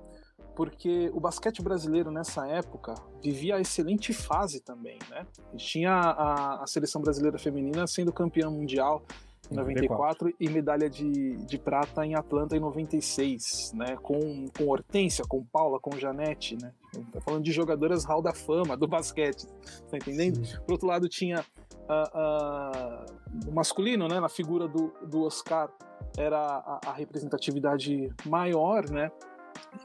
[0.58, 5.24] porque o basquete brasileiro nessa época vivia a excelente fase também, né?
[5.56, 9.04] Tinha a, a seleção brasileira feminina sendo campeã mundial
[9.52, 13.98] em 94 e medalha de, de prata em Atlanta em 96, né?
[14.02, 16.74] Com, com Hortência, com Paula, com Janete, né?
[17.14, 19.46] Tá falando de jogadoras hall da fama do basquete,
[19.92, 20.44] tá entendendo?
[20.44, 20.58] Sim.
[20.66, 21.46] Por outro lado, tinha
[21.88, 23.06] ah, ah,
[23.48, 24.20] o masculino, né?
[24.20, 25.70] Na figura do, do Oscar,
[26.18, 29.12] era a, a representatividade maior, né?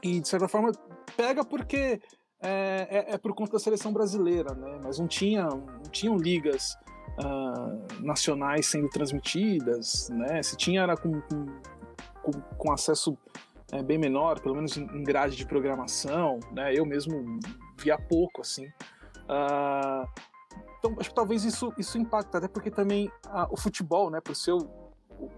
[0.01, 0.71] E de certa forma
[1.15, 2.01] pega porque
[2.41, 4.79] é, é, é por conta da seleção brasileira, né?
[4.83, 6.75] Mas não tinha, não tinham ligas
[7.17, 10.43] ah, nacionais sendo transmitidas, né?
[10.43, 11.21] Se tinha era com,
[12.21, 13.17] com, com, acesso
[13.71, 16.73] é, bem menor, pelo menos em, em grade de programação, né?
[16.75, 17.39] Eu mesmo
[17.79, 18.67] via pouco, assim.
[19.29, 20.05] Ah,
[20.79, 24.35] então, acho que talvez isso, isso impacta, até porque também ah, o futebol, né, por
[24.35, 24.53] ser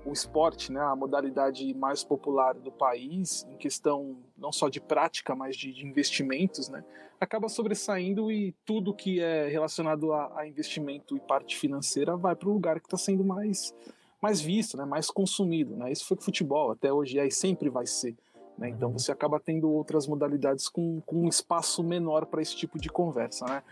[0.05, 5.35] o, esporte, né, a modalidade mais popular do país, em questão não só de prática,
[5.35, 6.83] mas de, de investimentos, né,
[7.19, 12.49] acaba sobressaindo e tudo que é relacionado a, a investimento e parte financeira vai para
[12.49, 13.73] o lugar que está sendo mais,
[14.21, 15.75] mais visto, né, mais consumido.
[15.75, 18.15] Né, isso foi o futebol, até hoje é e sempre vai ser.
[18.57, 18.69] Né?
[18.69, 22.89] Então você acaba tendo outras modalidades com, com um espaço menor para esse tipo de
[22.89, 23.63] conversa, né?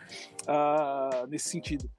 [0.44, 1.90] Uh, nesse sentido.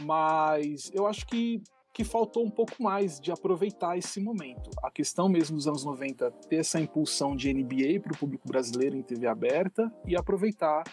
[0.00, 4.70] Mas eu acho que, que faltou um pouco mais de aproveitar esse momento.
[4.82, 8.96] A questão mesmo dos anos 90 ter essa impulsão de NBA para o público brasileiro
[8.96, 10.84] em TV aberta e aproveitar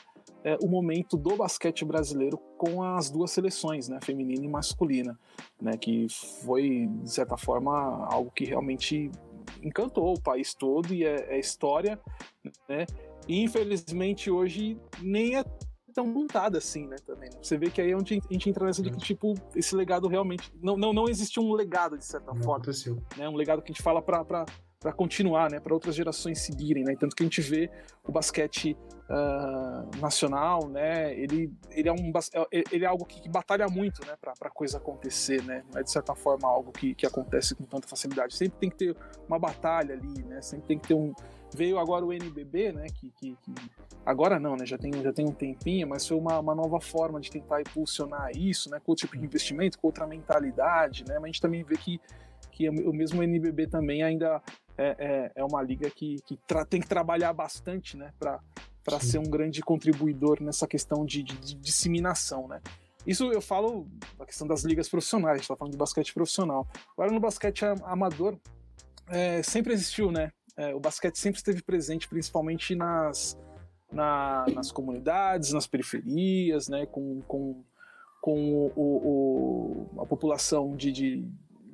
[0.43, 5.17] é, o momento do basquete brasileiro com as duas seleções, né, feminina e masculina,
[5.61, 6.07] né, que
[6.43, 9.11] foi de certa forma algo que realmente
[9.61, 11.99] encantou o país todo e é, é história,
[12.67, 12.85] né?
[13.27, 15.43] E infelizmente hoje nem é
[15.97, 16.97] tão montada assim, né?
[17.03, 17.27] Também.
[17.31, 17.39] Né?
[17.41, 20.07] Você vê que aí é onde a gente entra nessa de que, tipo, esse legado
[20.07, 20.53] realmente.
[20.61, 22.57] Não, não, não existe um legado, de certa não forma.
[22.57, 23.01] Aconteceu.
[23.17, 23.27] Né?
[23.27, 24.45] Um legado que a gente fala para
[24.79, 27.67] para continuar, né, para outras gerações seguirem, né, tanto que a gente vê
[28.07, 28.77] o basquete
[29.09, 32.11] uh, nacional, né, ele, ele é um
[32.51, 35.79] é, ele é algo que, que batalha muito, né, para a coisa acontecer, né, não
[35.79, 38.95] é de certa forma algo que, que acontece com tanta facilidade, sempre tem que ter
[39.27, 41.11] uma batalha ali, né, sempre tem que ter um
[41.53, 43.53] veio agora o NBB, né, que, que, que
[44.05, 47.19] agora não, né, já tem já tem um tempinho, mas foi uma, uma nova forma
[47.19, 51.23] de tentar impulsionar isso, né, com outro tipo de investimento, com outra mentalidade, né, mas
[51.23, 51.99] a gente também vê que
[52.57, 54.41] que o mesmo NBB também ainda
[54.75, 59.29] é, é, é uma liga que, que tem que trabalhar bastante né, para ser um
[59.29, 62.47] grande contribuidor nessa questão de, de, de, disseminação.
[62.47, 62.59] Né?
[63.05, 66.67] Isso eu falo da questão das ligas profissionais, a gente está falando de basquete profissional.
[66.93, 68.35] Agora, no basquete amador,
[69.07, 70.31] é, sempre existiu, né?
[70.57, 73.37] É, o basquete sempre esteve presente, principalmente nas,
[73.91, 76.85] na, nas comunidades, nas periferias, né?
[76.87, 77.63] Com, com,
[78.21, 81.25] com o, o a população de, de,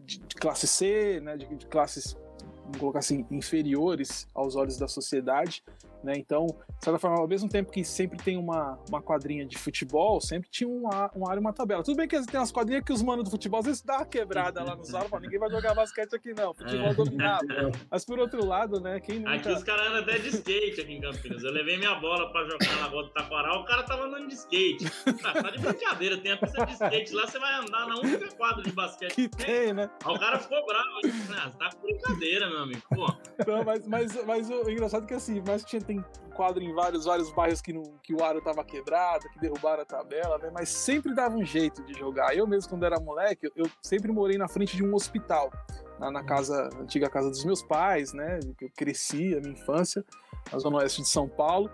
[0.05, 1.37] de, classe C, né?
[1.37, 2.17] de, de classes
[2.63, 5.63] vamos colocar assim, inferiores aos olhos da sociedade,
[6.03, 6.13] né?
[6.17, 10.19] Então, de certa forma, ao mesmo tempo que sempre tem uma, uma quadrinha de futebol,
[10.19, 10.83] sempre tinha um,
[11.15, 11.81] um ar e uma tabela.
[11.83, 14.05] Tudo bem que tem umas quadrinhas que os manos do futebol às vezes dá uma
[14.05, 16.93] quebrada lá no salão, ninguém vai jogar basquete aqui não, futebol é.
[16.93, 17.47] dominado.
[17.89, 19.35] Mas por outro lado, né, quem nunca...
[19.35, 21.43] Aqui os caras andam até de skate aqui em Campinas.
[21.43, 24.33] Eu levei minha bola pra jogar na bola do Taquaral, o cara tava andando de
[24.33, 24.85] skate.
[25.23, 28.27] Ah, tá de brincadeira, tem a pista de skate lá, você vai andar na única
[28.35, 29.89] quadra de basquete que tem, tem né?
[30.03, 30.83] Aí o cara ficou bravo.
[31.31, 32.81] Ah, tá com brincadeira, meu amigo.
[32.89, 33.05] Pô.
[33.47, 36.03] Não, mas, mas, mas o engraçado é que assim, mas tinha, tem
[36.35, 39.85] quadro em vários, vários bairros que, não, que o aro tava quebrado, que derrubaram a
[39.85, 40.49] tabela, né?
[40.53, 42.35] Mas sempre dava um jeito de jogar.
[42.35, 45.51] Eu mesmo, quando era moleque, eu, sempre morei na frente de um hospital,
[45.99, 48.39] na, na casa, na antiga casa dos meus pais, né?
[48.57, 50.03] Que eu cresci, a minha infância,
[50.51, 51.69] na zona oeste de São Paulo.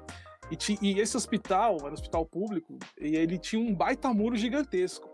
[0.52, 5.08] E, e, esse hospital, era um hospital público, e ele tinha um baita muro gigantesco.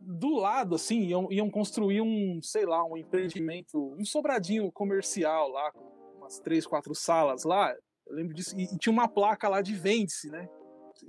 [0.00, 5.70] Do lado, assim, iam, iam construir um, sei lá, um empreendimento, um sobradinho comercial lá,
[5.72, 7.74] com umas três, quatro salas lá.
[8.06, 8.58] Eu lembro disso.
[8.58, 10.48] E, e tinha uma placa lá de vende-se, né?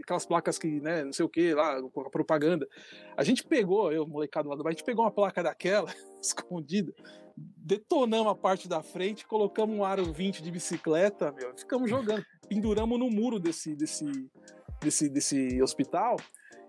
[0.01, 2.67] Aquelas placas que, né, não sei o que, lá, com a propaganda.
[3.17, 6.93] A gente pegou, eu, molecado lá do bairro, a gente pegou uma placa daquela, escondida,
[7.36, 12.97] detonamos a parte da frente, colocamos um aro 20 de bicicleta, meu, ficamos jogando, penduramos
[12.97, 14.06] no muro desse, desse,
[14.82, 16.17] desse, desse hospital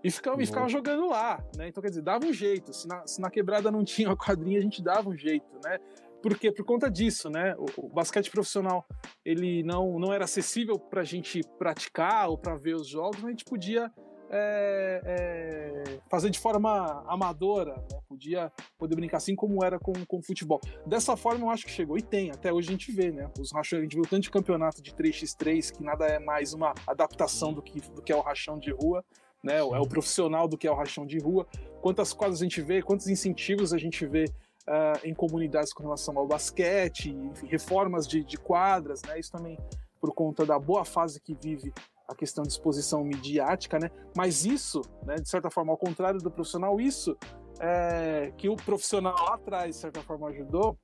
[0.04, 1.68] e ficava, e ficava jogando lá, né?
[1.68, 2.72] Então, quer dizer, dava um jeito.
[2.72, 5.78] Se na, se na quebrada não tinha uma quadrinha, a gente dava um jeito, né?
[6.22, 6.52] Por quê?
[6.52, 7.54] Por conta disso, né?
[7.56, 8.84] O, o basquete profissional
[9.24, 13.26] ele não, não era acessível para a gente praticar ou para ver os jogos, mas
[13.26, 13.90] a gente podia
[14.34, 18.00] é, é, fazer de forma amadora, né?
[18.08, 20.60] podia poder brincar assim como era com, com o futebol.
[20.86, 23.30] Dessa forma eu acho que chegou e tem, até hoje a gente vê, né?
[23.38, 26.72] Os rachões, a gente viu tanto de campeonato de 3x3 que nada é mais uma
[26.86, 29.04] adaptação do que, do que é o rachão de rua,
[29.42, 29.58] né?
[29.58, 31.46] É o profissional do que é o rachão de rua.
[31.80, 36.16] Quantas quadras a gente vê, quantos incentivos a gente vê uh, em comunidades com relação
[36.16, 39.18] ao basquete, enfim, reformas de, de quadras, né?
[39.18, 39.58] Isso também
[40.00, 41.72] por conta da boa fase que vive
[42.08, 43.90] a questão de exposição midiática, né?
[44.16, 47.16] Mas isso, né, de certa forma, ao contrário do profissional, isso
[47.60, 50.76] é, que o profissional lá atrás, de certa forma, ajudou,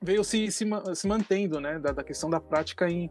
[0.00, 1.78] veio se, se, se mantendo, né?
[1.78, 3.10] Da, da, questão da prática em,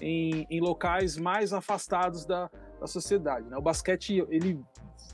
[0.00, 2.50] em, em locais mais afastados da,
[2.84, 3.48] da sociedade.
[3.48, 3.56] Né?
[3.56, 4.60] O basquete, ele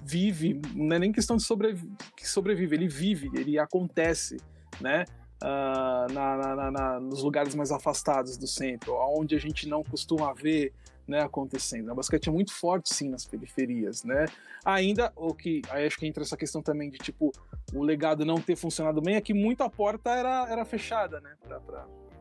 [0.02, 4.38] vive, não é nem questão de sobreviver, que sobrevive, ele vive, ele acontece,
[4.80, 5.04] né?
[5.42, 10.34] Uh, na, na, na, nos lugares mais afastados do centro, onde a gente não costuma
[10.34, 10.74] ver
[11.08, 11.90] né, acontecendo.
[11.90, 14.26] O basquete é muito forte, sim, nas periferias, né?
[14.62, 17.32] Ainda, o que, aí acho que entra essa questão também de, tipo,
[17.72, 21.34] o legado não ter funcionado bem, é que muita porta era, era fechada, né,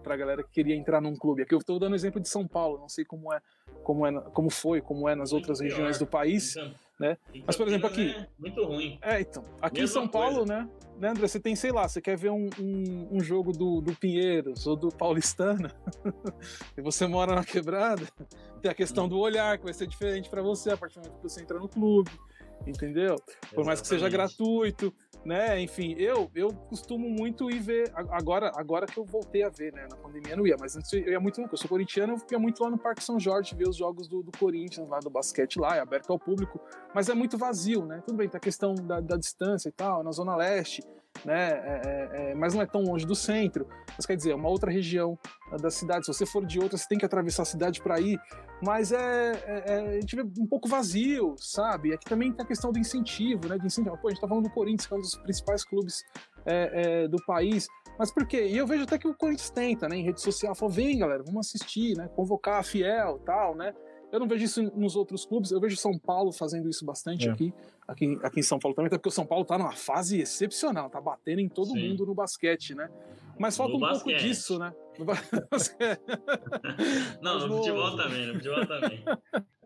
[0.04, 1.42] pra galera que queria entrar num clube.
[1.42, 3.42] Aqui eu estou dando exemplo de São Paulo, não sei como é,
[3.84, 6.56] como é, como foi, como é nas outras regiões do país.
[6.56, 7.18] Então, né?
[7.48, 8.10] Mas, por exemplo, aqui.
[8.10, 9.00] É muito ruim.
[9.02, 9.46] É, então.
[9.62, 10.54] Aqui Mesma em São Paulo, coisa.
[10.54, 10.70] né?
[11.00, 11.28] né, André?
[11.28, 14.76] Você tem, sei lá, você quer ver um, um, um jogo do, do Pinheiros ou
[14.76, 15.74] do Paulistana,
[16.78, 18.06] e você mora na quebrada,
[18.62, 21.22] tem a questão do olhar, que vai ser diferente para você a partir do momento
[21.22, 22.12] que você entra no clube.
[22.66, 23.16] Entendeu?
[23.54, 24.94] Por mais que seja gratuito,
[25.26, 25.60] né?
[25.60, 29.88] Enfim, eu eu costumo muito ir ver agora agora que eu voltei a ver, né?
[29.90, 32.64] Na pandemia não ia, mas antes eu ia muito, eu sou corintiano, eu ia muito
[32.64, 35.76] lá no Parque São Jorge ver os jogos do, do Corinthians lá do basquete lá,
[35.76, 36.60] é aberto ao público,
[36.94, 38.02] mas é muito vazio, né?
[38.06, 40.82] Tudo bem, tem a questão da, da distância e tal, na zona leste,
[41.26, 41.50] né?
[41.50, 43.68] É, é, é, mas não é tão longe do centro.
[43.96, 45.18] Mas quer dizer, é uma outra região
[45.52, 46.06] ah, da cidade.
[46.06, 48.20] Se você for de outra, você tem que atravessar a cidade para ir.
[48.62, 51.94] Mas é, é, é, a gente vê um pouco vazio, sabe?
[51.94, 53.58] Aqui também tem a questão do incentivo, né?
[53.58, 53.98] De incentivo.
[53.98, 56.04] Pô, a gente tá falando do Corinthians, que é um dos principais clubes
[56.46, 57.68] é, é, do país.
[57.98, 58.48] Mas por quê?
[58.48, 59.98] E eu vejo até que o Corinthians tenta, né?
[59.98, 62.08] Em rede social, falou, vem galera, vamos assistir, né?
[62.16, 63.74] Convocar a Fiel tal, né?
[64.12, 67.32] Eu não vejo isso nos outros clubes, eu vejo São Paulo fazendo isso bastante É.
[67.32, 67.54] aqui,
[67.88, 70.90] aqui, aqui em São Paulo também, até porque o São Paulo tá numa fase excepcional,
[70.90, 71.90] tá batendo em todo Sim.
[71.90, 72.90] mundo no basquete, né?
[73.38, 74.22] Mas falta No um pouco basquete.
[74.22, 74.74] disso, né?
[74.98, 75.06] No.
[77.22, 79.04] Não, no- futebol também, no futebol também.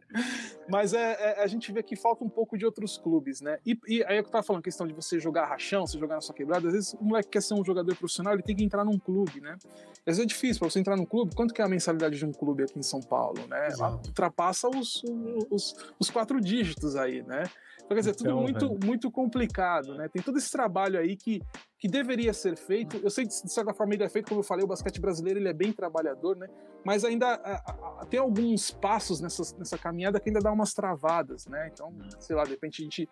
[0.68, 3.58] Mas é, é- a gente vê que falta um pouco de outros clubes, né?
[3.66, 6.34] E, e aí eu tava falando questão de você jogar rachão, você jogar na sua
[6.34, 6.68] quebrada.
[6.68, 9.42] Às vezes o moleque quer ser um jogador profissional, ele tem que entrar num clube,
[9.42, 9.58] né?
[10.06, 11.36] Às vezes é difícil para você entrar num clube.
[11.36, 13.68] Quanto que é a mensalidade de um clube aqui em São Paulo, né?
[13.68, 14.08] Exato.
[14.08, 15.04] ultrapassa os,
[15.50, 17.44] os, os quatro dígitos aí, né?
[17.86, 20.08] Então, quer dizer, tudo Então, muito, muito complicado, né?
[20.08, 21.42] Tem todo esse trabalho aí que,
[21.78, 22.98] que deveria ser feito.
[23.04, 25.40] Eu sei que de certa forma ele é feito, como eu falei, o basquete brasileiro
[25.40, 26.48] ele é bem trabalhador, né?
[26.86, 31.46] Mas ainda a- a- tem alguns passos nessa, nessa caminhada que ainda dá umas travadas,
[31.48, 31.70] né?
[31.72, 33.10] Então, sei lá, de repente a gente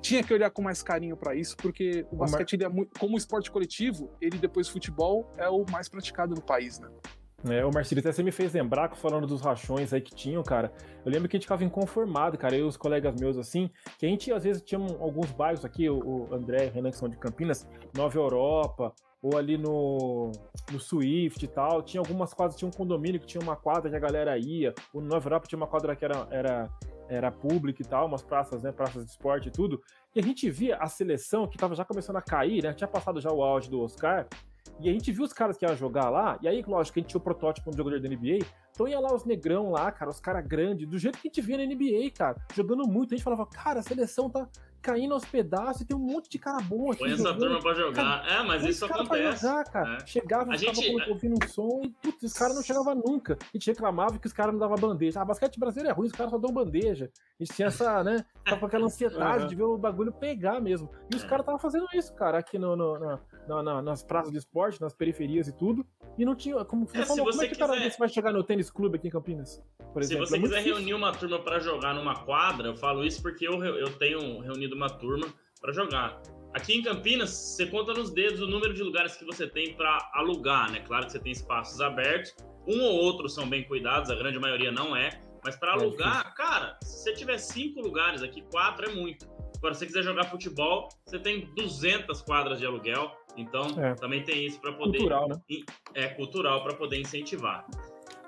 [0.00, 3.50] tinha que olhar com mais carinho para isso, porque o basquete, é muito, como esporte
[3.50, 6.88] coletivo, ele depois do futebol é o mais praticado no país, né?
[7.50, 10.72] É, o Marcelo, até você me fez lembrar, falando dos rachões aí que tinham, cara.
[11.04, 14.06] Eu lembro que a gente ficava inconformado, cara, eu e os colegas meus, assim, que
[14.06, 17.16] a gente, às vezes, tinha alguns bairros aqui, o, o André Renan, que são de
[17.18, 20.30] Campinas, Nova Europa, ou ali no,
[20.70, 21.82] no Swift e tal.
[21.82, 24.74] Tinha algumas quadras, tinha um condomínio que tinha uma quadra que a galera ia.
[24.92, 26.70] O Nova Europa tinha uma quadra que era, era,
[27.08, 29.82] era pública e tal, umas praças, né, praças de esporte e tudo.
[30.14, 33.18] E a gente via a seleção que tava já começando a cair, né, tinha passado
[33.18, 34.28] já o auge do Oscar,
[34.80, 37.10] e a gente viu os caras que iam jogar lá, e aí, lógico, a gente
[37.10, 38.38] tinha o protótipo de jogador da NBA,
[38.72, 41.40] então ia lá os negrão lá, cara, os caras grandes, do jeito que a gente
[41.40, 43.14] via na NBA, cara, jogando muito.
[43.14, 44.48] A gente falava, cara, a seleção tá
[44.82, 46.98] caindo aos pedaços e tem um monte de cara bom aqui.
[46.98, 47.38] Põe essa jogando.
[47.38, 48.26] turma pra jogar.
[48.30, 49.42] É, mas isso cara acontece.
[49.42, 49.90] jogar, cara.
[49.92, 49.98] né?
[50.04, 53.38] Chegava, A ficava gente- ouvindo um som e putz, os caras não chegavam nunca.
[53.40, 55.22] A gente reclamava que os caras não davam bandeja.
[55.22, 57.10] Ah, basquete brasileiro é ruim, os caras só dão bandeja.
[57.40, 58.26] A gente tinha essa, né?
[58.44, 59.48] Tava com aquela ansiedade Uhum.
[59.48, 60.90] de ver o bagulho pegar mesmo.
[61.10, 61.26] E os É.
[61.28, 64.80] caras estavam fazendo isso, cara, aqui no, no- na- na- na- nas praças de esporte,
[64.80, 65.84] nas periferias e tudo.
[66.18, 66.64] E não tinha.
[66.64, 68.42] Como você É, se como você é que o cara quiser- desse vai chegar no
[68.44, 69.62] tênis clube aqui em Campinas?
[69.92, 70.26] Por Se exemplo?
[70.26, 70.76] você É quiser difícil.
[70.76, 74.74] reunir uma turma pra jogar numa quadra, eu falo isso porque eu, eu tenho reunido
[74.74, 75.26] uma turma
[75.60, 76.20] pra jogar.
[76.52, 79.98] Aqui em Campinas, você conta nos dedos o número de lugares que você tem pra
[80.14, 80.80] alugar, né?
[80.86, 82.34] Claro que você tem espaços abertos,
[82.66, 85.10] um ou outro são bem cuidados, a grande maioria não é.
[85.44, 89.26] Mas pra É alugar, cara, se você tiver cinco lugares aqui, quatro é muito.
[89.58, 93.94] Agora, se você quiser jogar futebol, você tem 200 quadras de aluguel, então É.
[93.94, 95.36] também tem isso pra poder Cultural, né?
[95.94, 97.66] é cultural para poder incentivar.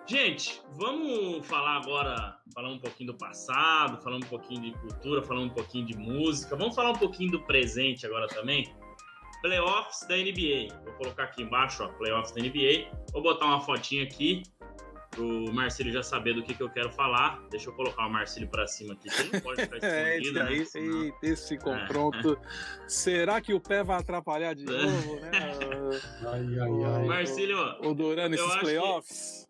[0.09, 5.40] Gente, vamos falar agora, falar um pouquinho do passado, falar um pouquinho de cultura, falar
[5.40, 6.54] um pouquinho de música.
[6.54, 8.72] Vamos falar um pouquinho do presente agora também.
[9.42, 10.68] Playoffs da NBA.
[10.84, 12.88] Vou colocar aqui embaixo, ó, Playoffs da NBA.
[13.12, 14.42] Vou botar uma fotinha aqui
[15.16, 17.42] pro Marcelo já saber do que, que eu quero falar.
[17.50, 20.28] Deixa eu colocar o Marcelo para cima aqui, que ele não pode ficar É, esse
[20.28, 20.48] escondido, né?
[20.50, 22.38] aí, Senão- eita, esse confronto.
[22.86, 24.68] Será que o pé vai atrapalhar de É.
[24.70, 25.30] novo, né?
[26.26, 27.04] Ai, ai, ai.
[27.06, 29.46] Marcílio, O Durano, Eu esses acho que- playoffs.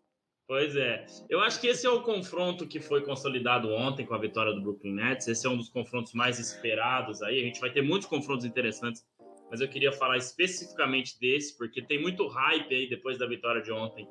[0.47, 1.05] Pois é.
[1.29, 4.61] Eu acho que esse é o confronto que foi consolidado ontem com a vitória do
[4.61, 5.27] Brooklyn Nets.
[5.27, 7.41] Esse é um dos confrontos mais esperados aí.
[7.41, 9.03] A gente vai ter muitos confrontos interessantes,
[9.51, 13.73] mas eu queria falar especificamente desse, porque tem muito hype aí depois da vitória de
[13.73, 14.07] ontem.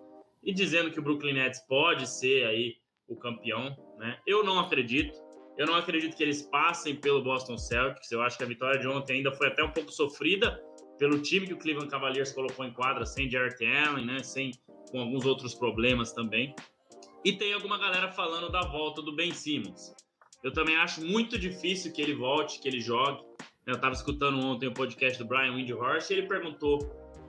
[0.46, 2.76] E dizendo que o Brooklyn Nets pode ser aí
[3.08, 4.18] o campeão, né?
[4.26, 5.18] Eu não acredito.
[5.58, 8.12] Eu não acredito que eles passem pelo Boston Celtics.
[8.12, 10.62] Eu acho que a vitória de ontem ainda foi até um pouco sofrida
[10.98, 14.22] pelo time que o Cleveland Cavaliers colocou em quadra, sem Jarrett Allen, né?
[14.22, 14.52] Sem
[14.90, 16.54] com alguns outros problemas também.
[17.24, 19.92] E tem alguma galera falando da volta do Ben Simmons.
[20.44, 23.20] Eu também acho muito difícil que ele volte, que ele jogue.
[23.66, 26.78] Eu estava escutando ontem o podcast do Brian Windhorst e ele perguntou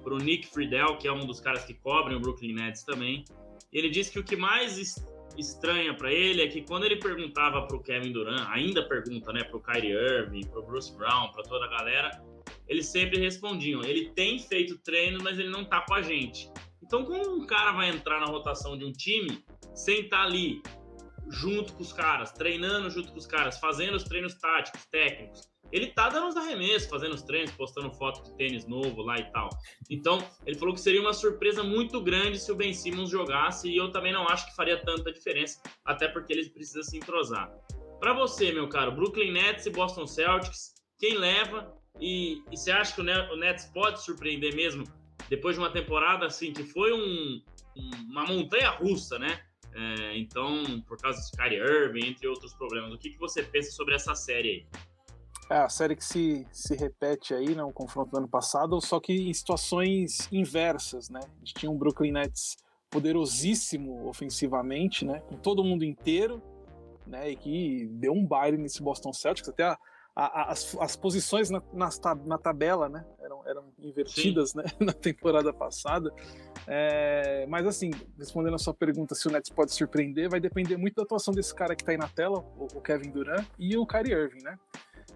[0.07, 3.25] para o Nick Friedel, que é um dos caras que cobrem o Brooklyn Nets também.
[3.73, 5.05] Ele disse que o que mais es-
[5.37, 9.43] estranha para ele é que quando ele perguntava para o Kevin Durant, ainda pergunta, né,
[9.43, 12.23] para o Kyrie Irving, para o Bruce Brown, para toda a galera,
[12.69, 16.49] eles sempre respondiam: ele tem feito treino, mas ele não tá com a gente.
[16.81, 19.43] Então, como um cara vai entrar na rotação de um time
[19.75, 20.61] sem estar ali
[21.29, 25.41] junto com os caras, treinando junto com os caras, fazendo os treinos táticos, técnicos?
[25.71, 29.31] Ele tá dando os arremessos, fazendo os treinos, postando foto de tênis novo lá e
[29.31, 29.49] tal.
[29.89, 33.75] Então, ele falou que seria uma surpresa muito grande se o Ben Simmons jogasse, e
[33.75, 37.51] eu também não acho que faria tanta diferença, até porque ele precisa se entrosar.
[37.99, 41.75] Para você, meu caro, Brooklyn Nets e Boston Celtics, quem leva?
[41.99, 44.83] E, e você acha que o Nets pode surpreender mesmo
[45.29, 47.41] depois de uma temporada assim que foi um,
[47.75, 49.41] um, uma montanha russa, né?
[49.73, 53.71] É, então, por causa de Kyrie Irving, entre outros problemas, o que, que você pensa
[53.71, 54.67] sobre essa série aí?
[55.49, 58.99] É a série que se, se repete aí, né, o confronto do ano passado, só
[58.99, 61.21] que em situações inversas, né?
[61.23, 62.57] A gente tinha um Brooklyn Nets
[62.89, 66.41] poderosíssimo ofensivamente, né, com todo mundo inteiro,
[67.05, 69.77] né, e que deu um baile nesse Boston Celtics, até a,
[70.15, 71.89] a, as, as posições na, na,
[72.25, 76.11] na, tabela, né, eram, eram invertidas, né, na temporada passada.
[76.65, 80.95] É, mas assim, respondendo a sua pergunta se o Nets pode surpreender, vai depender muito
[80.95, 83.85] da atuação desse cara que está aí na tela, o, o, Kevin Durant e o
[83.85, 84.57] Kyrie Irving, né?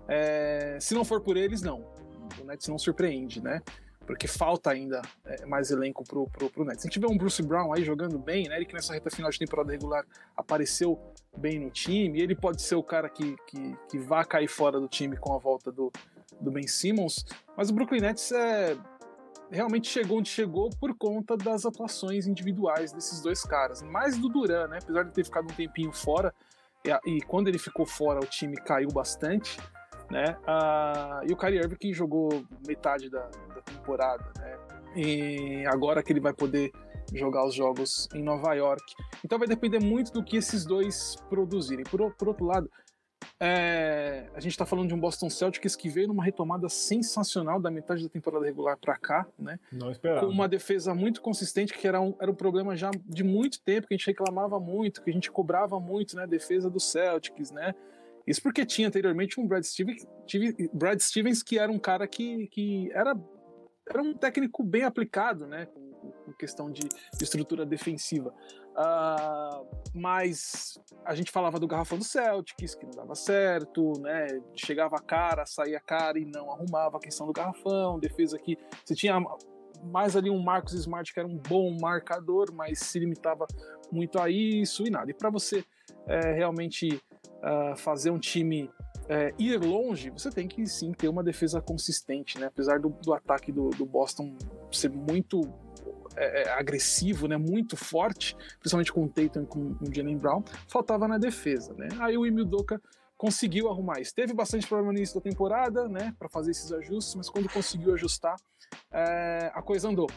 [0.08, 1.86] É, se não for por eles, não.
[2.40, 3.62] O Nets não surpreende, né?
[4.12, 6.84] porque falta ainda é, mais elenco pro, pro, pro Nets.
[6.84, 8.58] A gente vê um Bruce Brown aí jogando bem, né?
[8.58, 11.00] Ele que nessa reta final de temporada regular apareceu
[11.38, 14.88] bem no time, ele pode ser o cara que, que, que vá cair fora do
[14.88, 15.92] time com a volta do,
[16.42, 17.26] do Ben Simmons,
[17.56, 18.76] mas o Brooklyn Nets é,
[19.50, 24.68] realmente chegou onde chegou por conta das atuações individuais desses dois caras, mais do Duran,
[24.68, 24.80] né?
[24.82, 26.34] Apesar de ter ficado um tempinho fora,
[26.84, 29.58] e, e quando ele ficou fora o time caiu bastante,
[30.12, 30.38] né?
[30.46, 34.58] Ah, e o Kyrie Irving que jogou metade da, da temporada, né?
[34.96, 36.72] E agora que ele vai poder
[37.14, 38.84] jogar os jogos em Nova York.
[39.24, 41.84] Então vai depender muito do que esses dois produzirem.
[41.86, 42.70] Por, por outro lado,
[43.40, 47.72] é, a gente está falando de um Boston Celtics que veio numa retomada sensacional da
[47.72, 49.60] metade da temporada regular para cá, né?
[49.72, 50.26] Não esperava.
[50.26, 53.88] Com uma defesa muito consistente, que era um, era um problema já de muito tempo,
[53.88, 56.28] que a gente reclamava muito, que a gente cobrava muito, né?
[56.28, 57.74] Defesa do Celtics, né?
[58.26, 60.06] Isso porque tinha anteriormente um Brad Stevens,
[60.74, 63.16] Brad Stevens que era um cara que, que era,
[63.90, 65.66] era um técnico bem aplicado, né?
[65.66, 65.92] Com,
[66.38, 68.34] questão de, de, estrutura defensiva.
[68.72, 74.28] Uh, mas a gente falava do garrafão do Celtics, que não dava certo, né?
[74.56, 78.58] Chegava a cara, saía a cara e não arrumava a questão do garrafão, defesa que
[78.84, 79.22] você tinha
[79.84, 83.46] mais ali um Marcos Smart que era um bom marcador, mas se limitava
[83.92, 85.12] muito a isso e nada.
[85.12, 85.64] E para você
[86.08, 87.02] é, realmente
[87.42, 92.40] uh, fazer um time uh, ir longe, você tem que sim ter uma defesa consistente,
[92.40, 92.48] né?
[92.48, 94.36] Apesar do, do ataque do, do, Boston
[94.72, 95.42] ser muito
[96.16, 97.38] é, é, agressivo, né?
[97.38, 101.74] Muito forte, principalmente com o Tatum e com, com o Jalen Brown, faltava na defesa,
[101.74, 101.90] né?
[102.00, 102.82] Aí o Emil Doka
[103.18, 104.16] conseguiu arrumar isso.
[104.16, 106.16] Teve bastante problema no início da temporada, né?
[106.18, 108.36] Para fazer esses ajustes, mas quando conseguiu ajustar,
[109.54, 110.08] a coisa andou.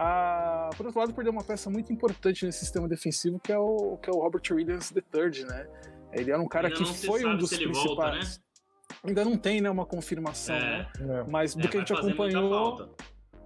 [0.00, 3.98] Ah, por outro lado, perdeu uma peça muito importante nesse sistema defensivo, que é o,
[4.00, 5.66] que é o Robert Williams III, né?
[6.12, 7.84] Ele era um cara Ainda que foi um dos principais.
[7.84, 8.20] Volta, né?
[9.04, 10.88] Ainda não tem né, uma confirmação, é.
[10.98, 11.24] né?
[11.28, 12.96] Mas do é, que a gente acompanhou.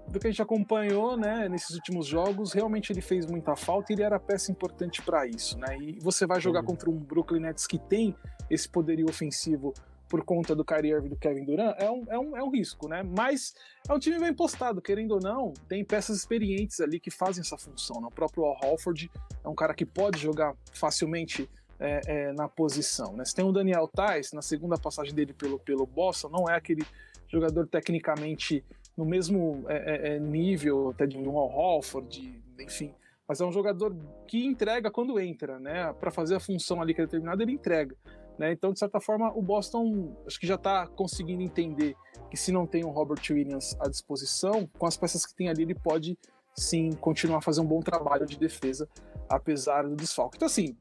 [0.09, 3.95] Do que a gente acompanhou, né, nesses últimos jogos, realmente ele fez muita falta e
[3.95, 5.79] ele era peça importante para isso, né?
[5.79, 6.67] E você vai jogar uhum.
[6.67, 8.15] contra um Brooklyn Nets que tem
[8.51, 9.73] esse poderio ofensivo
[10.13, 12.51] por conta do Kyrie Irving e do Kevin Durant, é um, é, um, é um
[12.51, 13.03] risco, né?
[13.03, 13.55] Mas
[13.89, 17.57] é um time bem postado, querendo ou não, tem peças experientes ali que fazem essa
[17.57, 17.99] função.
[17.99, 18.09] Né?
[18.09, 19.11] O próprio Al Halford
[19.43, 21.49] é um cara que pode jogar facilmente
[21.83, 23.17] é, é, na posição.
[23.17, 23.25] Né?
[23.25, 26.85] Você tem o Daniel Tais, na segunda passagem dele pelo, pelo Boston, não é aquele
[27.29, 28.65] jogador tecnicamente
[28.97, 32.95] no mesmo é, é, é nível até de um Holford, enfim,
[33.27, 33.97] mas é um jogador
[34.29, 35.93] que entrega quando entra, né?
[35.95, 37.97] Para fazer a função ali que é determinada, ele entrega.
[38.39, 38.53] Né?
[38.53, 41.95] Então, de certa forma, o Boston acho que já está conseguindo entender
[42.31, 45.63] que se não tem o Robert Williams à disposição, com as peças que tem ali,
[45.63, 46.19] ele pode
[46.55, 48.89] sim continuar a fazer um bom trabalho de defesa,
[49.29, 50.37] apesar do desfalque.
[50.37, 50.77] Então, assim,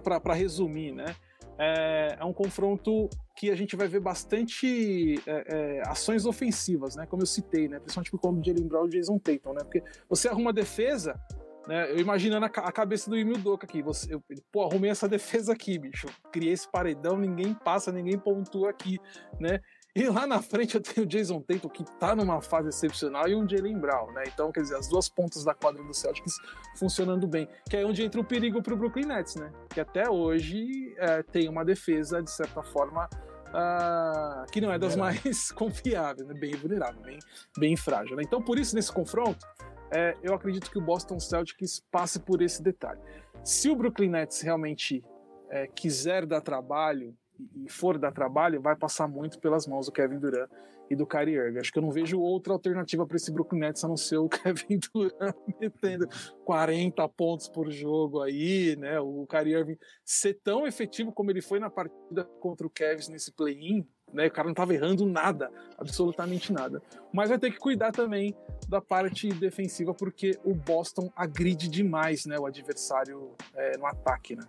[0.00, 1.14] para resumir, né?
[1.58, 7.04] É, é, um confronto que a gente vai ver bastante é, é, ações ofensivas, né?
[7.06, 7.80] Como eu citei, né?
[7.80, 9.64] Principalmente conta de Jalen Brown e Jason Tatum, né?
[9.64, 11.20] Porque você arruma defesa,
[11.66, 11.90] né?
[11.90, 14.22] Eu imaginando a, a cabeça do Emil Doca aqui, você, eu,
[14.52, 16.06] pô, arrumei essa defesa aqui, bicho.
[16.30, 18.98] Criei esse paredão, ninguém passa, ninguém pontua aqui,
[19.40, 19.58] né?
[19.98, 23.34] E lá na frente eu tenho o Jason Tatum, que tá numa fase excepcional, e
[23.34, 24.22] um Jalen Brown, né?
[24.32, 26.36] Então, quer dizer, as duas pontas da quadra do Celtics
[26.76, 27.48] funcionando bem.
[27.68, 29.52] Que é onde entra o perigo pro Brooklyn Nets, né?
[29.68, 33.10] Que até hoje é, tem uma defesa, de certa forma,
[33.48, 36.34] uh, que não é das mais confiáveis, né?
[36.34, 37.18] Bem vulnerável, bem,
[37.58, 38.14] bem frágil.
[38.14, 38.22] Né?
[38.24, 39.44] Então, por isso, nesse confronto,
[39.90, 43.00] é, eu acredito que o Boston Celtics passe por esse detalhe.
[43.42, 45.04] Se o Brooklyn Nets realmente
[45.50, 47.16] é, quiser dar trabalho,
[47.54, 50.50] e for dar trabalho, vai passar muito pelas mãos do Kevin Durant
[50.90, 51.58] e do Kyrie Irving.
[51.58, 54.28] Acho que eu não vejo outra alternativa para esse Brooklyn Nets a não ser o
[54.28, 56.08] Kevin Durant metendo
[56.44, 58.98] 40 pontos por jogo aí, né?
[59.00, 63.32] O Kyrie Irving ser tão efetivo como ele foi na partida contra o Cavs nesse
[63.32, 64.26] play-in, né?
[64.26, 66.82] O cara não estava errando nada, absolutamente nada.
[67.12, 68.34] Mas vai ter que cuidar também
[68.68, 72.38] da parte defensiva porque o Boston agride demais, né?
[72.38, 74.44] O adversário é, no ataque, né?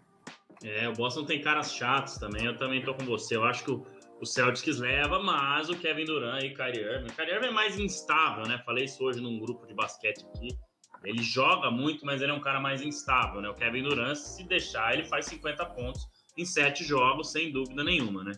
[0.63, 3.35] É, o Boston tem caras chatos também, eu também tô com você.
[3.35, 7.07] Eu acho que o, Celtics leva, mas o Kevin Durant e o Kyrie Irving.
[7.07, 8.61] O Kyrie Irving é mais instável, né?
[8.65, 10.49] Falei isso hoje num grupo de basquete aqui.
[11.05, 13.49] Ele joga muito, mas ele é um cara mais instável, né?
[13.49, 16.05] O Kevin Durant, se deixar, ele faz 50 pontos
[16.37, 18.33] em sete jogos, sem dúvida nenhuma, né?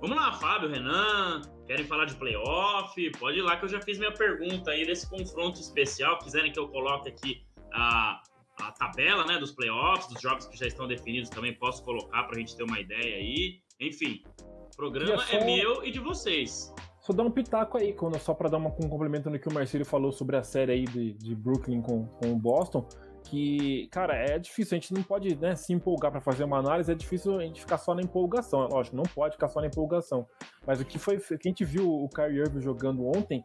[0.00, 3.10] Vamos lá, Fábio, Renan, querem falar de playoff?
[3.18, 6.18] Pode ir lá que eu já fiz minha pergunta aí desse confronto especial.
[6.18, 7.42] Quiserem que eu coloque aqui
[7.72, 8.20] a,
[8.60, 12.36] a tabela né, dos playoffs, dos jogos que já estão definidos também, posso colocar para
[12.36, 13.60] a gente ter uma ideia aí.
[13.80, 15.36] Enfim, o programa só...
[15.36, 16.72] é meu e de vocês.
[17.00, 19.84] Só dar um pitaco aí, só para dar uma, um complemento no que o Marcelo
[19.84, 22.88] falou sobre a série aí de, de Brooklyn com, com o Boston
[23.24, 26.92] que, cara, é difícil, a gente não pode né, se empolgar para fazer uma análise,
[26.92, 28.68] é difícil a gente ficar só na empolgação.
[28.68, 30.26] Lógico, não pode ficar só na empolgação.
[30.66, 33.42] Mas o que foi, que a gente viu o Kyrie Irving jogando ontem,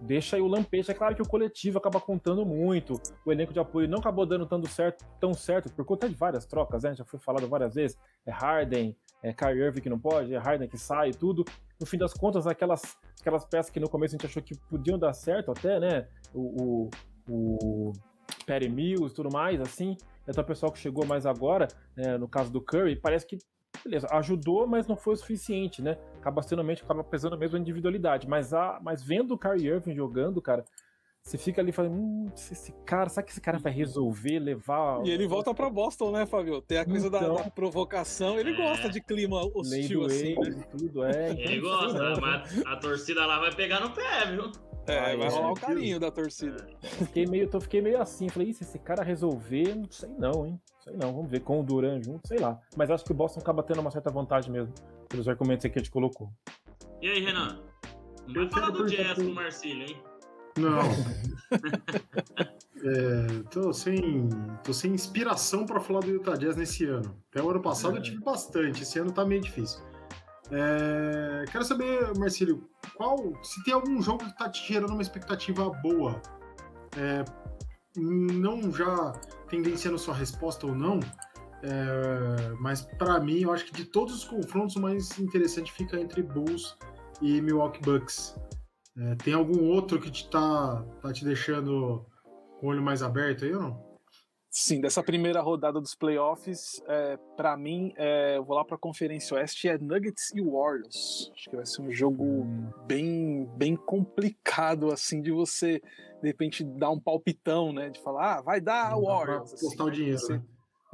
[0.00, 0.90] deixa aí o lampejo.
[0.90, 4.46] É claro que o coletivo acaba contando muito, o elenco de apoio não acabou dando
[4.46, 6.94] tanto certo, tão certo, por conta de várias trocas, né?
[6.94, 7.96] Já foi falado várias vezes.
[8.26, 11.44] É Harden, é Kyrie Irving que não pode, é Harden que sai, tudo.
[11.78, 12.82] No fim das contas, aquelas,
[13.20, 16.08] aquelas peças que no começo a gente achou que podiam dar certo até, né?
[16.34, 16.90] O, o,
[17.28, 17.92] o
[18.46, 19.96] Perry Mills e tudo mais, assim.
[20.26, 23.38] Então o pessoal que chegou mais agora, né, no caso do Curry, parece que
[23.84, 25.96] beleza, ajudou, mas não foi o suficiente, né?
[26.18, 28.28] Acaba sendo mente, acaba pesando mesmo a individualidade.
[28.28, 30.64] Mas, a, mas vendo o Kyrie Irving jogando, cara,
[31.22, 35.04] você fica ali falando, hum, esse cara, sabe que esse cara vai resolver, levar.
[35.06, 36.60] E ele volta pra Boston, né, Fabio?
[36.62, 38.38] Tem a coisa então, da, da, provocação.
[38.38, 40.34] Ele é, gosta de clima hostil, assim.
[40.34, 40.64] Né?
[40.70, 44.50] Tudo, é, então ele gosta, mas a torcida lá vai pegar no pé, viu?
[44.86, 46.66] É, vai rolar o carinho da torcida.
[46.80, 50.60] Fiquei meio, tô, fiquei meio assim, falei, se esse cara resolver, não sei não, hein?
[50.82, 52.60] Sei não, vamos ver com o Duran junto, sei lá.
[52.76, 54.72] Mas acho que o Boston acaba tendo uma certa vantagem mesmo,
[55.08, 56.30] pelos argumentos que a gente colocou.
[57.00, 57.60] E aí, Renan?
[58.26, 60.02] Não vai falar do Jazz com o Marcílio, hein?
[60.58, 60.80] Não.
[62.84, 64.28] é, tô, sem,
[64.64, 67.16] tô sem inspiração para falar do Utah Jazz nesse ano.
[67.30, 67.98] Até o ano passado é.
[67.98, 69.80] eu tive bastante, esse ano tá meio difícil.
[70.52, 75.70] É, quero saber, Marcílio, qual, se tem algum jogo que está te gerando uma expectativa
[75.82, 76.20] boa,
[76.96, 77.24] é,
[77.96, 79.12] não já
[79.48, 81.00] tendenciando sua resposta ou não,
[81.62, 86.00] é, mas para mim, eu acho que de todos os confrontos, o mais interessante fica
[86.00, 86.76] entre Bulls
[87.20, 88.34] e Milwaukee Bucks.
[88.96, 92.04] É, tem algum outro que te tá, tá te deixando
[92.58, 93.89] com o olho mais aberto aí ou não?
[94.50, 98.78] Sim, dessa primeira rodada dos playoffs, é, para mim, é, eu vou lá para a
[98.78, 101.30] Conferência Oeste, é Nuggets e Warriors.
[101.32, 102.68] Acho que vai ser um jogo hum.
[102.84, 105.80] bem, bem complicado, assim, de você,
[106.20, 107.90] de repente, dar um palpitão, né?
[107.90, 109.52] De falar, ah, vai dar Não Warriors.
[109.52, 110.42] Assim, apostar o dinheiro, você, né?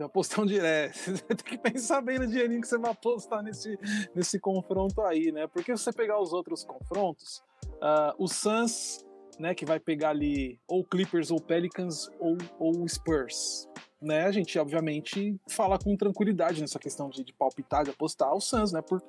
[0.00, 0.92] Apostar um dinheiro.
[0.92, 3.78] Você tem que pensar bem no dinheirinho que você vai apostar nesse,
[4.14, 5.46] nesse confronto aí, né?
[5.46, 7.42] Porque se você pegar os outros confrontos,
[7.76, 9.05] uh, o Suns
[9.38, 13.68] né, que vai pegar ali ou Clippers ou Pelicans ou, ou Spurs.
[14.00, 18.40] Né, a gente obviamente fala com tranquilidade nessa questão de, de palpitar, de apostar o
[18.40, 19.02] Suns, né, por,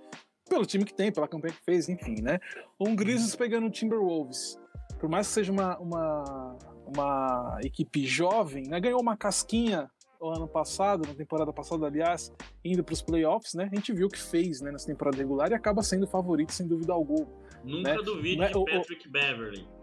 [0.50, 2.40] pelo time que tem, pela campanha que fez, enfim, né.
[2.80, 4.58] Um Grizzlies pegando o Timberwolves,
[5.00, 10.48] por mais que seja uma, uma, uma equipe jovem, né, ganhou uma casquinha o ano
[10.48, 13.70] passado, na temporada passada, aliás, indo para os playoffs, né?
[13.72, 16.68] A gente viu o que fez né, nessa temporada regular e acaba sendo favorito, sem
[16.68, 17.28] dúvida alguma.
[17.64, 18.02] Nunca né?
[18.02, 19.77] duvide de Patrick o, Beverly.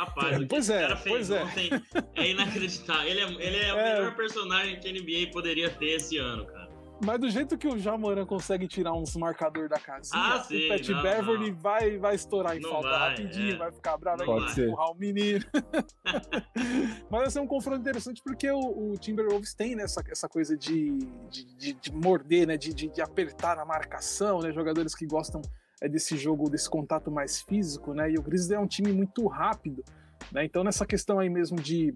[0.00, 1.42] Rapaz, o que pois é, cara fez é.
[1.42, 1.70] ontem
[2.14, 2.22] é.
[2.22, 3.06] é inacreditável.
[3.06, 3.94] Ele é, ele é o é.
[3.94, 6.70] melhor personagem que a NBA poderia ter esse ano, cara.
[7.04, 10.68] Mas do jeito que o Jamoran consegue tirar uns marcador da casinha, ah, sim, o
[10.68, 11.58] Pat não, Beverly não.
[11.58, 13.56] Vai, vai estourar em falta rapidinho, é.
[13.56, 15.44] vai ficar bravo, Não vai empurrar o menino.
[17.10, 20.56] Mas vai ser um confronto interessante porque o, o Timberwolves tem né, essa, essa coisa
[20.56, 20.98] de,
[21.30, 25.40] de, de, de morder, né, de, de, de apertar na marcação, né, jogadores que gostam
[25.80, 29.26] é, desse jogo, desse contato mais físico, né, e o Grizzlies é um time muito
[29.26, 29.84] rápido.
[30.32, 30.44] Né?
[30.44, 31.94] Então, nessa questão aí mesmo de,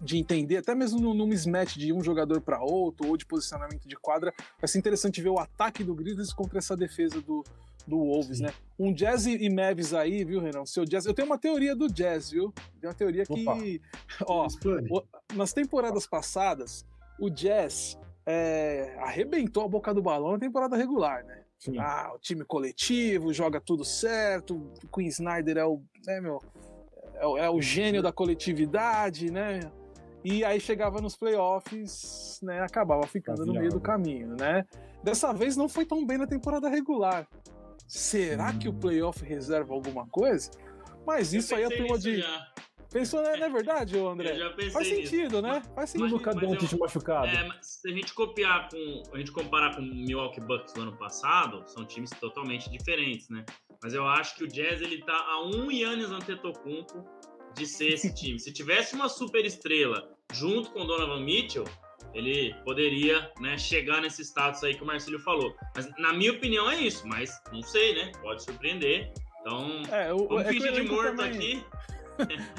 [0.00, 3.88] de entender, até mesmo no, no mismatch de um jogador para outro, ou de posicionamento
[3.88, 7.42] de quadra, vai ser interessante ver o ataque do Grizzlies contra essa defesa do,
[7.86, 8.44] do Wolves, Sim.
[8.44, 8.52] né?
[8.78, 10.66] Um Jazz e Mavis aí, viu, Renan?
[10.66, 12.52] Seu Jazz, eu tenho uma teoria do Jazz, viu?
[12.80, 13.80] Tem uma teoria que,
[14.26, 14.46] ó,
[15.34, 16.84] nas temporadas passadas,
[17.18, 21.45] o Jazz é, arrebentou a boca do balão na temporada regular, né?
[21.58, 21.78] Sim.
[21.78, 26.38] Ah, o time coletivo, joga tudo certo, o Queen Snyder é o, né, meu,
[27.14, 29.60] é, o- é o gênio da coletividade, né?
[30.24, 32.60] E aí chegava nos playoffs, né?
[32.60, 34.64] Acabava ficando no meio do caminho, né?
[35.02, 37.28] Dessa vez não foi tão bem na temporada regular.
[37.86, 38.78] Será que o Hum.
[38.80, 40.50] playoff reserva alguma coisa?
[41.06, 42.20] Mas isso aí a Pensei turma de.
[42.20, 42.46] já.
[42.96, 43.36] Pensou, né?
[43.36, 44.30] Não é verdade, ô André?
[44.30, 45.10] Eu já pensei Faz nisso.
[45.10, 45.62] sentido, né?
[45.74, 46.08] Faz sentido.
[46.08, 47.26] o Luca mas eu- Doncic machucado?
[47.26, 49.02] É, mas se a gente copiar com.
[49.12, 53.44] A gente comparar com o Milwaukee Bucks do ano passado, são times totalmente diferentes, né?
[53.82, 57.04] Mas eu acho que o Jazz ele tá a um Yannis Antetokounmpo
[57.54, 58.40] de ser esse time.
[58.40, 61.64] Se tivesse uma super estrela junto com o Donovan Mitchell,
[62.14, 65.54] ele poderia né, chegar nesse status aí que o Marcelo falou.
[65.74, 68.10] Mas na minha opinião é isso, mas não sei, né?
[68.22, 69.12] Pode surpreender.
[69.42, 71.58] Então, é, o, vamos é fingir de morto também...
[71.58, 71.64] aqui.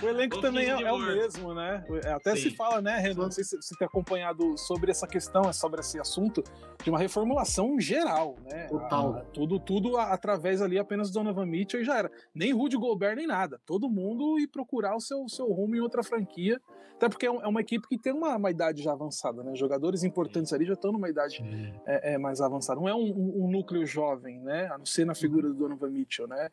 [0.03, 1.83] O elenco também é, é, o mesmo, né?
[2.15, 2.49] Até Sim.
[2.49, 3.23] se fala, né, Renan?
[3.23, 6.43] Não sei se você tem acompanhado sobre essa questão, sobre esse assunto,
[6.83, 8.67] de uma reformulação geral, né?
[8.67, 9.15] Total.
[9.15, 12.11] A, tudo, tudo através ali apenas do Donovan Mitchell e já era.
[12.33, 13.59] Nem Rudy Gobert, nem nada.
[13.65, 16.61] Todo mundo ir procurar o seu, seu rumo em outra franquia.
[16.97, 19.55] Até porque é, é uma equipe que tem uma, uma idade já avançada, né?
[19.55, 21.43] Jogadores importantes ali já estão numa idade
[21.85, 22.79] é, é, mais avançada.
[22.79, 24.67] Não é um, um, um, núcleo jovem, né?
[24.67, 26.49] A não ser na figura do Donovan Mitchell, né?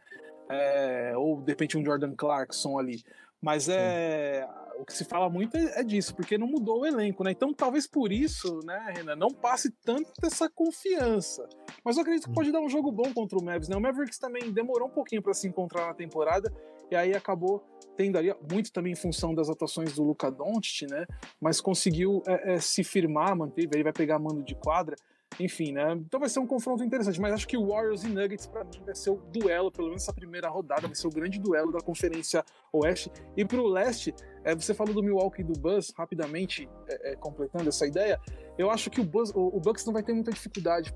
[0.49, 3.03] É, ou de repente um Jordan Clarkson ali.
[3.40, 4.80] Mas é Sim.
[4.80, 7.30] o que se fala muito é, é, disso, porque não mudou o elenco, né?
[7.30, 11.47] Então talvez por isso, né, Renan, não passe tanto dessa confiança.
[11.84, 13.76] Mas eu acredito que pode dar um jogo bom contra o Mavericks, né?
[13.76, 16.51] O Mavericks também demorou um pouquinho para se encontrar na temporada
[16.90, 17.62] e aí acabou
[17.97, 21.07] tendo ali muito também em função das atuações do Luca Doncic, né?
[21.40, 24.97] Mas conseguiu é, é, se firmar, manteve, aí vai pegar mando de quadra.
[25.41, 25.93] Enfim, né?
[25.93, 28.80] Então vai ser um confronto interessante, mas acho que o Warriors e Nuggets, para mim,
[28.85, 31.80] vai ser o duelo, pelo menos essa primeira rodada, vai ser o grande duelo da
[31.80, 33.11] Conferência Oeste.
[33.37, 34.14] E pro leste,
[34.45, 38.20] é, você falou do Milwaukee e do Buzz, rapidamente é, é, completando essa ideia.
[38.57, 40.93] Eu acho que o, Buzz, o, o Bucks não vai ter muita dificuldade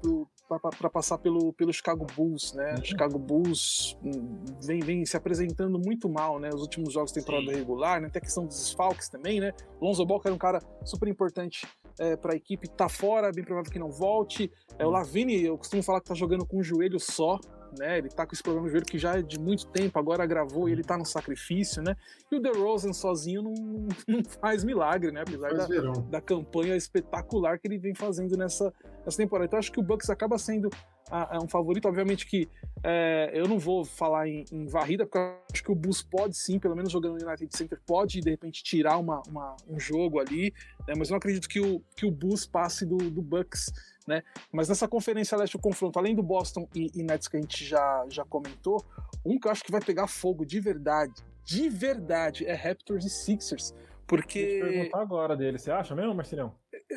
[0.49, 2.74] para passar pelo, pelo Chicago Bulls, né?
[2.74, 2.80] Uhum.
[2.80, 6.49] O Chicago Bulls hum, vem, vem se apresentando muito mal, né?
[6.53, 7.59] Os últimos jogos de temporada Sim.
[7.59, 8.09] regular, né?
[8.09, 9.53] Tem a questão dos desfalques também, né?
[9.80, 11.66] Lonzo Ball, que era um cara super importante
[11.99, 14.51] é, para a equipe, tá fora, bem provável que não volte.
[14.78, 17.38] É, o Lavini, eu costumo falar que tá jogando com um joelho só,
[17.76, 17.98] né?
[17.98, 20.68] Ele tá com esse problema no joelho que já é de muito tempo, agora agravou
[20.68, 21.96] e ele tá no sacrifício, né?
[22.30, 23.54] E o DeRozan sozinho não,
[24.06, 25.22] não faz milagre, né?
[25.22, 25.66] Apesar da,
[26.08, 28.72] da, campanha espetacular que ele vem fazendo nessa,
[29.04, 29.46] nessa temporada.
[29.46, 30.70] Então acho que o Bucks acaba sendo
[31.10, 31.88] a, a um favorito.
[31.88, 32.48] Obviamente que
[32.82, 36.36] é, eu não vou falar em, em, varrida, porque eu acho que o Bulls pode
[36.36, 40.20] sim, pelo menos jogando no United Center, pode de repente tirar uma, uma um jogo
[40.20, 40.52] ali,
[40.86, 40.94] né?
[40.96, 43.72] mas eu não acredito que o, que o Bulls passe do, do Bucks
[44.09, 44.22] né?
[44.50, 47.64] Mas nessa conferência leste, o confronto, além do Boston e, e Nets que a gente
[47.64, 48.84] já, já comentou,
[49.24, 53.11] um que eu acho que vai pegar fogo de verdade, de verdade, é Raptors e
[53.11, 53.74] Sixers.
[54.06, 54.59] Porque.
[54.61, 56.54] Vou te perguntar agora dele, você acha mesmo, Marcelão?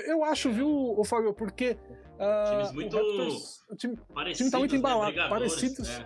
[0.07, 1.77] Eu acho, viu, o Fábio, porque.
[2.15, 2.97] Uh, Times muito.
[2.97, 4.77] O, Raptors, o time, o time tá muito né?
[4.77, 5.29] embalado, né?
[5.29, 5.99] parecidos.
[5.99, 6.05] Né?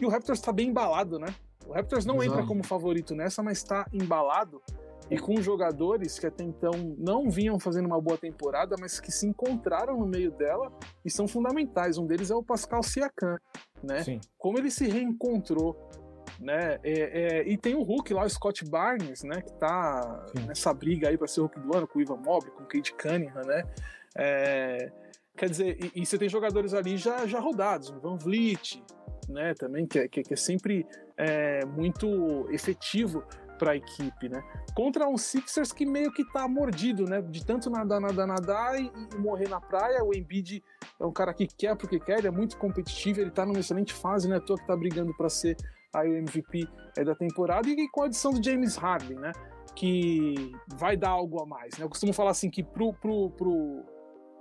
[0.00, 1.34] E o Raptors tá bem embalado, né?
[1.66, 2.32] O Raptors não Exato.
[2.32, 4.62] entra como favorito nessa, mas tá embalado
[5.10, 9.26] e com jogadores que até então não vinham fazendo uma boa temporada, mas que se
[9.26, 10.72] encontraram no meio dela
[11.04, 11.98] e são fundamentais.
[11.98, 13.38] Um deles é o Pascal Siakam,
[13.82, 14.02] né?
[14.02, 14.20] Sim.
[14.38, 15.76] Como ele se reencontrou,
[16.40, 16.78] né?
[16.82, 16.92] É,
[17.42, 19.42] é, e tem o Hulk lá, o Scott Barnes, né?
[19.42, 20.46] Que tá Sim.
[20.46, 22.66] nessa briga aí para ser o Hulk do ano com o Ivan Mobley, com o
[22.66, 23.64] Kate Cunningham, né?
[24.16, 24.92] É,
[25.36, 28.82] quer dizer, e, e, você tem jogadores ali já, já rodados, o Van Vliet,
[29.28, 29.54] né?
[29.54, 30.86] Também que, é, que, que é sempre
[31.16, 33.24] é, muito efetivo
[33.58, 34.42] para a equipe, né?
[34.74, 37.22] Contra um Sixers que meio que tá mordido, né?
[37.22, 40.02] De tanto nadar, nadar, nadar e, e, morrer na praia.
[40.04, 40.62] O Embiid
[41.00, 43.92] é um cara que quer porque quer, ele é muito competitivo, ele tá numa excelente
[43.92, 44.40] fase, né?
[44.40, 45.56] Tô que tá brigando para ser
[45.92, 49.32] aí o MVP é, da temporada e com a adição do James Harden, né?
[49.74, 51.84] Que vai dar algo a mais, né?
[51.84, 53.82] Eu costumo falar assim que pro, pro, pro,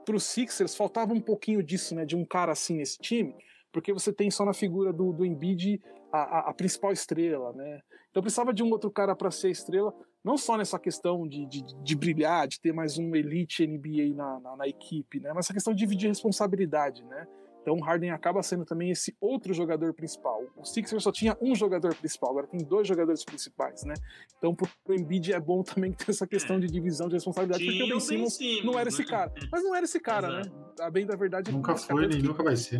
[0.05, 2.05] pro Sixers faltava um pouquinho disso, né?
[2.05, 3.36] De um cara assim nesse time,
[3.72, 5.82] porque você tem só na figura do, do Embiid
[6.14, 7.82] a, a, principal estrela, né?
[8.11, 9.91] Então precisava de um outro cara para ser estrela,
[10.24, 14.39] não só nessa questão de, de, de, brilhar, de ter mais um elite NBA na,
[14.39, 15.32] na, na, equipe, né?
[15.34, 17.28] Mas essa questão de dividir responsabilidade, né?
[17.64, 20.43] Então o Harden acaba sendo também esse outro jogador principal.
[20.55, 23.95] O Sixers só tinha um jogador principal, agora tem dois jogadores principais, né?
[24.38, 27.88] Então pro Embiid é bom também ter essa questão de divisão de responsabilidade, porque o
[27.88, 29.07] Ben Simmons não era esse né?
[29.07, 29.34] cara.
[29.51, 30.51] Mas não era esse cara, né?
[30.80, 32.80] A bem da verdade é Nunca foi, nem nunca vai ser.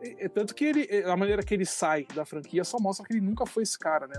[0.00, 3.20] É, tanto que ele, a maneira que ele sai da franquia só mostra que ele
[3.20, 4.14] nunca foi esse cara, né?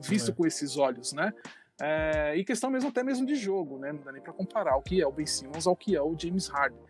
[0.00, 0.34] Visto é.
[0.34, 1.32] com esses olhos, né?
[1.80, 3.92] É, e questão mesmo até mesmo de jogo, né?
[3.92, 6.14] Não dá nem para comparar o que é o Ben Simmons ao que é o
[6.16, 6.80] James Harden.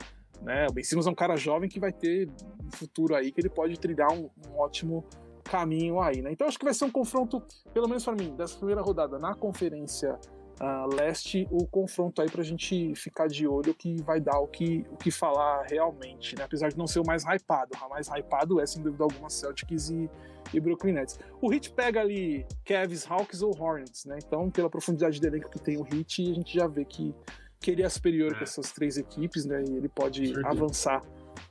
[0.43, 0.67] Né?
[0.69, 2.29] O Ben Simmons é um cara jovem que vai ter
[2.63, 5.05] um futuro aí que ele pode trilhar um, um ótimo
[5.43, 6.33] caminho aí, né?
[6.33, 9.35] Então acho que vai ser um confronto, pelo menos para mim, dessa primeira rodada na
[9.35, 10.19] conferência
[10.61, 14.87] uh, leste, o confronto aí pra gente ficar de olho que vai dar o que,
[14.91, 16.45] o que falar realmente, né?
[16.45, 17.71] Apesar de não ser o mais hypado.
[17.85, 20.09] O mais hypado é, sem dúvida alguma, Celtics e,
[20.53, 21.19] e Brooklyn Nets.
[21.41, 24.19] O Heat pega ali Cavs, Hawks ou Hornets, né?
[24.25, 27.15] Então, pela profundidade de elenco que tem o Heat, a gente já vê que,
[27.61, 28.37] que ele é superior é.
[28.37, 29.63] que essas três equipes, né?
[29.69, 31.03] E ele pode avançar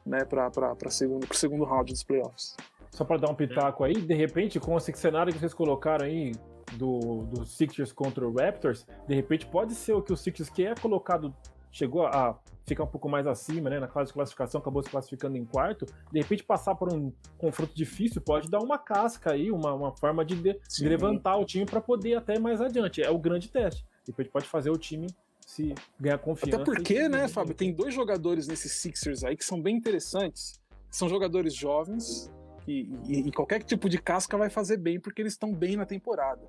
[0.05, 2.55] né, para segundo, o segundo round dos playoffs.
[2.91, 6.31] Só para dar um pitaco aí, de repente, com esse cenário que vocês colocaram aí,
[6.77, 10.65] do, do Sixers contra o Raptors, de repente pode ser o que o Sixers que
[10.65, 11.33] é colocado
[11.71, 15.35] chegou a ficar um pouco mais acima, né, na fase de classificação, acabou se classificando
[15.37, 19.73] em quarto, de repente passar por um confronto difícil pode dar uma casca aí, uma,
[19.73, 23.01] uma forma de, de, de levantar o time para poder até mais adiante.
[23.01, 23.83] É o grande teste.
[24.05, 25.07] De repente pode fazer o time
[25.45, 26.55] se ganhar confiança.
[26.55, 30.61] Até porque, e- né, Fábio, tem dois jogadores nesses Sixers aí que são bem interessantes.
[30.89, 32.31] São jogadores jovens
[32.67, 35.85] e, e- e qualquer tipo de casca vai fazer bem porque eles estão bem na
[35.85, 36.47] temporada.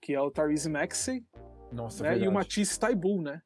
[0.00, 1.22] Que é o Tyrese Maxey
[1.72, 2.32] Nossa, né, e o.
[2.32, 3.42] Matisse Taibu, né?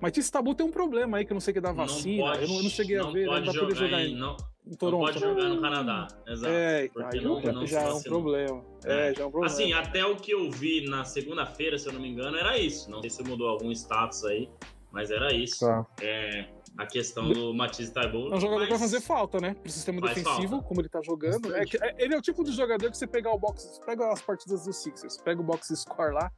[0.00, 2.22] Matisse Taibu tem um problema aí que eu não sei que é da Não vacina.
[2.24, 4.12] pode- eu, não, eu não cheguei a não ver, não pode vai poder jogar em-
[4.12, 5.00] em, não, em não Toronto.
[5.06, 5.26] pode né?
[5.26, 6.08] jogar no Canadá.
[6.26, 6.52] Exato.
[6.52, 8.64] É, aí não- já, não já se é um problema.
[8.84, 9.46] É, já é um problema.
[9.46, 12.88] Assim, até o que eu vi na segunda-feira, se eu não me engano, era isso.
[12.90, 14.48] Não sei se mudou algum status aí,
[14.92, 15.66] mas era isso.
[15.66, 15.84] Tá.
[16.00, 16.48] É,
[16.78, 18.32] a questão do Matisse Taibo.
[18.32, 19.54] É um jogador que vai mas- fazer falta, né?
[19.54, 20.64] Pro sistema Faz defensivo, falta.
[20.68, 21.54] como ele tá jogando.
[21.54, 24.22] É é- ele é o tipo de jogador que você pegar o box, pega as
[24.22, 26.30] partidas do Sixers, pega o box score lá,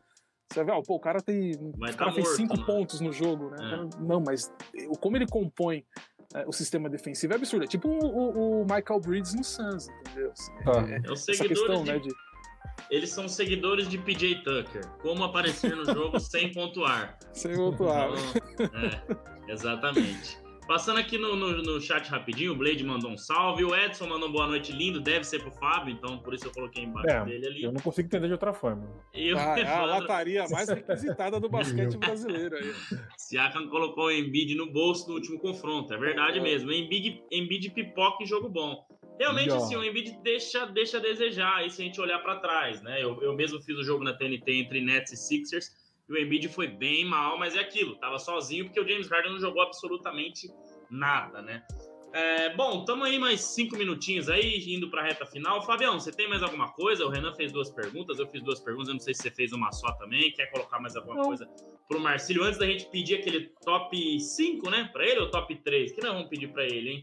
[0.51, 1.53] você vai ver, ó, pô, o cara tem.
[1.76, 2.64] Vai o cara tá fez morto, cinco né?
[2.66, 3.57] pontos no jogo, né?
[3.61, 3.66] É.
[3.66, 4.51] O cara- Não, mas
[4.88, 5.84] o- como ele compõe
[6.34, 7.64] é, o sistema defensivo é absurdo.
[7.64, 10.30] É tipo o, o- o Michael Bridges no Suns, entendeu?
[10.32, 10.72] Assim, Tá.
[10.88, 11.99] é- É os essa seguidores questão, de- né?
[11.99, 12.09] De,
[12.91, 14.87] Eles são seguidores de PJ Tucker.
[15.03, 17.18] Como aparecer no jogo sem pontuar.
[17.33, 18.11] sem outro ar.
[18.59, 18.81] Então,
[19.49, 20.39] é, exatamente.
[20.68, 24.28] Passando aqui no, no, no chat rapidinho, o Blade mandou um salve, o Edson mandou
[24.28, 27.24] um boa noite lindo, deve ser pro Fábio, então por isso eu coloquei embaixo É,
[27.24, 27.62] dele ali.
[27.64, 28.89] Eu não consigo entender de outra forma.
[29.12, 32.72] E o Ah, é a lataria mais requisitada do basquete brasileiro aí.
[33.18, 35.93] Siakam colocou o Embiid no bolso no último confronto.
[35.93, 36.43] É verdade É.
[36.43, 36.70] mesmo.
[36.70, 38.87] Embiid, Embiid pipoca em jogo bom.
[39.20, 42.80] Realmente, assim, o Embiid deixa, deixa a desejar aí se a gente olhar pra trás,
[42.80, 43.04] né?
[43.04, 45.70] Eu, eu mesmo fiz o jogo na TNT entre Nets e Sixers
[46.08, 47.96] e o Embiid foi bem mal, mas é aquilo.
[47.96, 50.48] Tava sozinho porque o James Harden não jogou absolutamente
[50.90, 51.62] nada, né?
[52.14, 55.60] É, bom, estamos aí mais cinco minutinhos aí, indo para a reta final.
[55.66, 57.04] Fabião, você tem mais alguma coisa?
[57.04, 59.52] O Renan fez duas perguntas, eu fiz duas perguntas, eu não sei se você fez
[59.52, 60.32] uma só também.
[60.32, 61.24] Quer colocar mais alguma Não.
[61.24, 61.46] coisa
[61.86, 62.42] pro Marcílio?
[62.42, 65.92] Antes da gente pedir aquele top 5, né, para ele, ou top 3?
[65.92, 67.02] Que nós vamos pedir para ele, hein?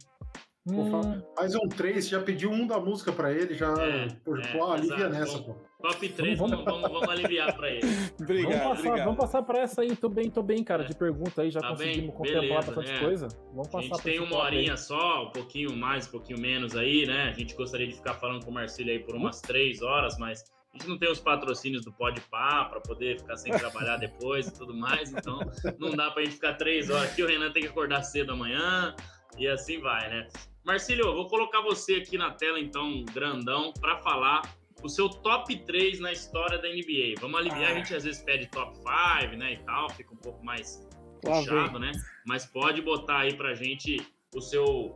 [0.68, 3.68] Pô, Hum, Faz um 3, já pediu um da música pra ele, já.
[3.82, 5.10] É, pô, é, pô, alivia exato.
[5.14, 5.56] nessa, pô.
[5.82, 7.82] Top 3, Vamos- vamos, vamos, aliviar para ele.
[8.20, 9.06] Obrigado, vamos, passar, obrigado.
[9.06, 10.88] vamos passar pra essa aí, tô bem, tô bem, cara, É.
[10.88, 13.00] de pergunta aí, já Tá conseguimos bem, contemplar beleza, bastante é.
[13.00, 13.28] coisa.
[13.52, 14.48] Vamos A passar gente pra tem uma top aí.
[14.58, 17.30] horinha só, um pouquinho mais, um pouquinho menos aí, né?
[17.30, 20.44] A gente gostaria de ficar falando com o Marcílio aí por umas três horas, mas
[20.74, 24.54] a gente não tem os patrocínios do Podpah para poder ficar sem trabalhar depois e
[24.54, 25.40] tudo mais, então
[25.80, 27.24] não dá pra gente ficar três horas aqui.
[27.24, 28.94] O Renan tem que acordar cedo amanhã
[29.38, 30.28] e assim vai, né?
[30.68, 34.42] Marcílio, vou colocar você aqui na tela, então, grandão, para falar
[34.84, 37.16] o seu top 3 na história da NBA.
[37.22, 37.74] Vamos aliviar, Ah.
[37.74, 40.86] a gente às vezes pede top 5, né, e tal, fica um pouco mais
[41.22, 41.94] puxado, né?
[42.26, 44.06] Mas pode botar aí pra gente
[44.36, 44.96] o seu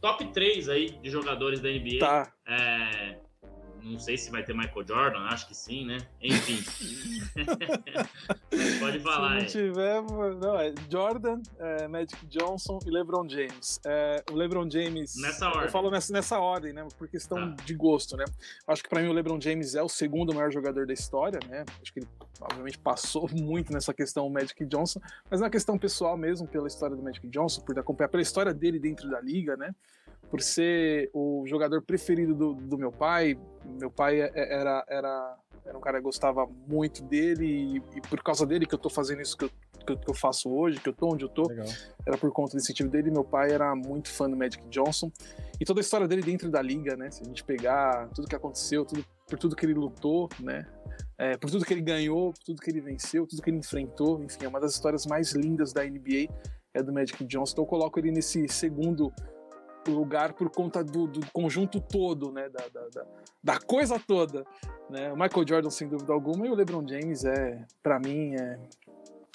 [0.00, 1.98] top 3 aí de jogadores da NBA.
[1.98, 2.32] Tá.
[2.46, 3.18] É,
[3.82, 5.98] não sei se vai ter Michael Jordan, acho que sim, né?
[6.22, 6.58] Enfim.
[8.80, 10.02] Pode falar Se não tiver,
[10.36, 13.80] não, é Jordan, é, Magic Johnson e LeBron James.
[13.84, 15.16] É, o LeBron James.
[15.20, 15.62] Nessa ordem.
[15.64, 16.86] Eu falo nessa, nessa ordem, né?
[16.96, 17.64] Por questão Tá.
[17.64, 18.24] de gosto, né?
[18.66, 21.64] Acho que pra mim o LeBron James é o segundo maior jogador da história, né?
[21.82, 22.08] Acho que ele,
[22.40, 25.00] obviamente, passou muito nessa questão o Magic Johnson,
[25.30, 28.78] mas na questão pessoal mesmo, pela história do Magic Johnson, por acompanhar pela história dele
[28.78, 29.74] dentro da liga, né?
[30.30, 33.38] Por ser o jogador preferido do, do meu pai.
[33.64, 38.22] Meu pai é- era, era, era um cara que gostava muito dele e, e por
[38.22, 39.50] causa dele que eu tô fazendo isso que eu,
[39.86, 41.66] que eu, que eu faço hoje, que eu tô onde eu tô Legal.
[42.06, 43.10] era por conta do incentivo dele.
[43.10, 45.10] Meu pai era muito fã do Magic Johnson
[45.60, 47.10] e toda a história dele dentro da liga, né?
[47.10, 50.66] Se a gente pegar tudo que aconteceu, tudo, por tudo que ele lutou, né?
[51.16, 54.22] É, por tudo que ele ganhou, por tudo que ele venceu, tudo que ele enfrentou,
[54.22, 56.28] enfim, é uma das histórias mais lindas da NBA
[56.72, 57.52] é do Magic Johnson.
[57.52, 59.12] Então eu coloco ele nesse segundo
[59.86, 62.48] lugar por conta do, do conjunto todo, né?
[62.48, 63.06] Da, da,
[63.42, 64.44] da, coisa toda,
[64.90, 65.12] né?
[65.12, 68.58] O Michael Jordan sem dúvida alguma e o LeBron James é, para mim, é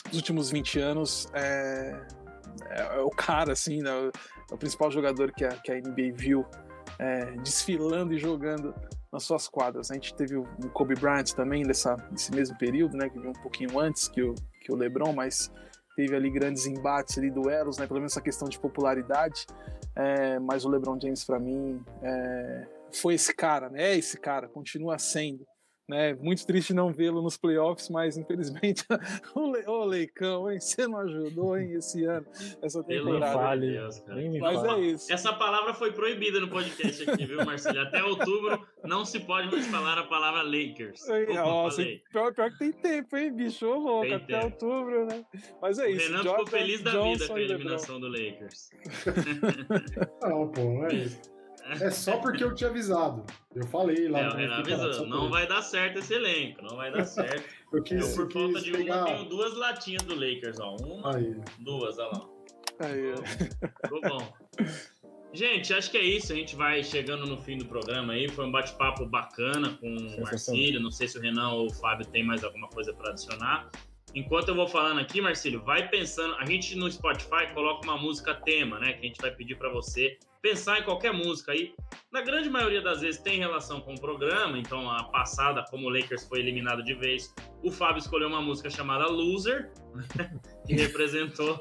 [0.08, 2.06] nos últimos 20 anos é,
[2.70, 3.90] é, é o cara, assim, né?
[4.52, 6.46] É o principal jogador que a, que a NBA viu
[7.00, 8.74] é, desfilando e jogando
[9.12, 9.92] nas suas quadras.
[9.92, 13.10] A gente teve o Kobe Bryant também nessa, nesse mesmo período, né?
[13.10, 15.52] Que veio um pouquinho antes que o, que o LeBron, mas
[15.96, 17.88] teve ali grandes embates ali, duelos, né?
[17.88, 19.46] Pelo menos essa questão de popularidade.
[19.96, 23.92] É, mas o LeBron James, para mim, é, foi esse cara, né?
[23.92, 25.46] É esse cara, continua sendo.
[25.88, 26.14] Né?
[26.14, 28.86] Muito triste não vê-lo nos playoffs, mas infelizmente
[29.36, 30.58] o, Le, ô, Leicão, hein?
[30.60, 32.26] Você não ajudou, hein, esse ano,
[32.62, 33.38] essa temporada.
[33.38, 33.68] Vale.
[33.68, 34.04] de Deus,
[34.40, 34.78] Mas fala.
[34.78, 35.12] é isso.
[35.14, 37.82] Essa palavra foi proibida no podcast aqui, viu, Marcelo?
[37.82, 41.02] Até outubro não se pode mais falar a palavra Lakers.
[41.36, 43.68] Nossa, pior, pior que tem tempo, hein, bicho?
[43.68, 44.46] Ô, louco, Tem até tempo.
[44.46, 45.26] outubro, né?
[45.62, 46.08] Mas é O isso.
[46.08, 48.70] Renan Jordan, ficou feliz da vida Johnson com a eliminação do Lakers.
[50.24, 51.33] Não, pô, não é isso.
[51.82, 53.24] É só porque eu tinha avisado.
[53.56, 56.14] Eu falei lá É, no o Renan avisou, só não por vai dar certo esse
[56.14, 57.44] elenco, não vai dar certo.
[57.72, 59.04] Eu Eu, quis, por falta quis de uma, pegar.
[59.06, 60.76] tenho duas latinhas do Lakers, ó.
[60.76, 61.36] Uma, Aí.
[61.60, 62.30] duas, olha lá.
[62.80, 63.88] Aí, ó.
[63.88, 64.34] Ficou bom.
[65.34, 66.32] Gente, acho que é isso.
[66.32, 68.30] A gente vai chegando no fim do programa aí.
[68.30, 70.22] Foi um bate-papo bacana com o.
[70.22, 70.80] Marcílio.
[70.80, 73.70] Não sei se o Renan ou o Fábio tem mais alguma coisa para adicionar.
[74.14, 76.36] Enquanto eu vou falando aqui, Marcílio, vai pensando.
[76.36, 78.94] A gente no Spotify coloca uma música tema, né?
[78.94, 81.74] Que a gente vai pedir para você pensar em qualquer música aí.
[82.12, 85.90] Na grande maioria das vezes tem relação com o programa, então a passada, como o
[85.90, 87.34] Lakers foi eliminado de vez,
[87.64, 89.72] o Fábio escolheu uma música chamada Loser,
[90.68, 91.58] que representou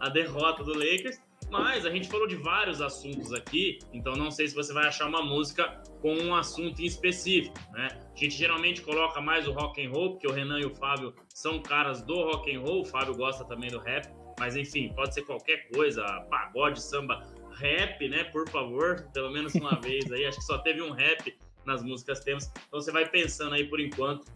[0.00, 1.16] a derrota do Lakers.
[1.54, 5.06] Mas a gente falou de vários assuntos aqui, então não sei se você vai achar
[5.06, 7.88] uma música com um assunto em específico, né?
[8.12, 11.14] A gente geralmente coloca mais o rock and roll, porque o Renan e o Fábio
[11.32, 15.14] são caras do rock and roll, o Fábio gosta também do rap, mas enfim, pode
[15.14, 18.24] ser qualquer coisa, pagode, samba, rap, né?
[18.24, 20.26] Por favor, pelo menos uma vez aí.
[20.26, 22.50] Acho que só teve um rap nas músicas temos.
[22.66, 24.26] Então você vai pensando aí por enquanto.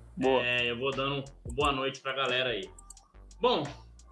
[0.40, 2.70] É, eu vou dando boa noite pra galera aí.
[3.40, 3.64] Bom,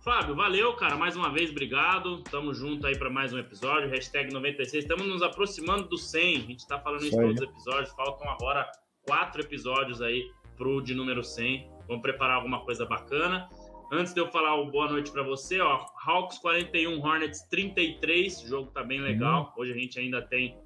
[0.06, 0.94] Fábio, valeu, cara.
[0.94, 2.22] Mais uma vez, obrigado.
[2.30, 3.90] Tamo junto aí para mais um episódio.
[3.90, 4.84] Hashtag 96.
[4.84, 6.36] Estamos nos aproximando do 100.
[6.36, 7.90] A gente tá falando isso em todos os episódios.
[7.90, 8.70] Faltam agora
[9.04, 11.68] quatro episódios aí pro de número 100.
[11.88, 13.48] Vamos preparar alguma coisa bacana.
[13.90, 18.46] Antes de eu falar o boa noite para você, ó, Hawks 41, Hornets 33, o
[18.46, 19.52] jogo tá bem legal.
[19.56, 19.62] Uhum.
[19.64, 20.56] Hoje a gente ainda tem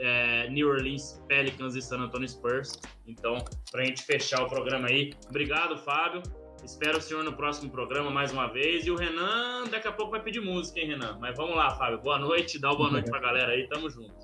[0.00, 2.80] é, New Orleans Pelicans e San Antonio Spurs.
[3.06, 3.38] Então,
[3.70, 5.12] pra gente fechar o programa aí.
[5.28, 6.20] Obrigado, Fábio.
[6.64, 8.86] Espero o senhor no próximo programa mais uma vez.
[8.86, 11.18] E o Renan, daqui a pouco vai pedir música, hein, Renan?
[11.20, 12.00] Mas vamos lá, Fábio.
[12.00, 13.66] Boa noite, dá uma boa noite pra galera aí.
[13.66, 14.14] Tamo junto.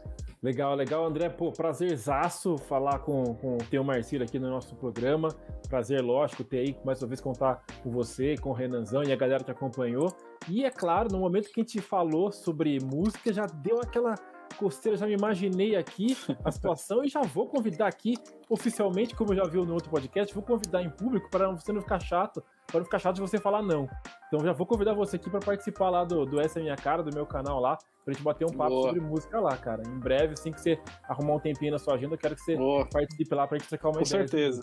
[0.40, 1.28] Legal, legal, André.
[1.28, 5.30] Pô, prazerzaço falar com, com o Teu Marcílio aqui no nosso programa.
[5.68, 9.16] Prazer, lógico, ter aí mais uma vez contar com você, com o Renanzão e a
[9.16, 10.16] galera que acompanhou.
[10.48, 14.14] E é claro, no momento que a gente falou sobre música, já deu aquela
[14.56, 18.14] costeira, já me imaginei aqui a situação e já vou convidar aqui
[18.48, 21.80] oficialmente, como eu já vi no outro podcast, vou convidar em público para você não
[21.80, 23.88] ficar chato, para não ficar chato de você falar não.
[24.26, 27.02] Então já vou convidar você aqui para participar lá do, do Essa é Minha Cara,
[27.02, 28.88] do meu canal lá, pra gente bater um papo Boa.
[28.88, 29.82] sobre música lá, cara.
[29.86, 32.56] Em breve, assim que você arrumar um tempinho na sua agenda, eu quero que você
[32.56, 32.86] Boa.
[32.88, 34.22] participe lá pra gente trocar uma Com ideia.
[34.22, 34.60] Com certeza.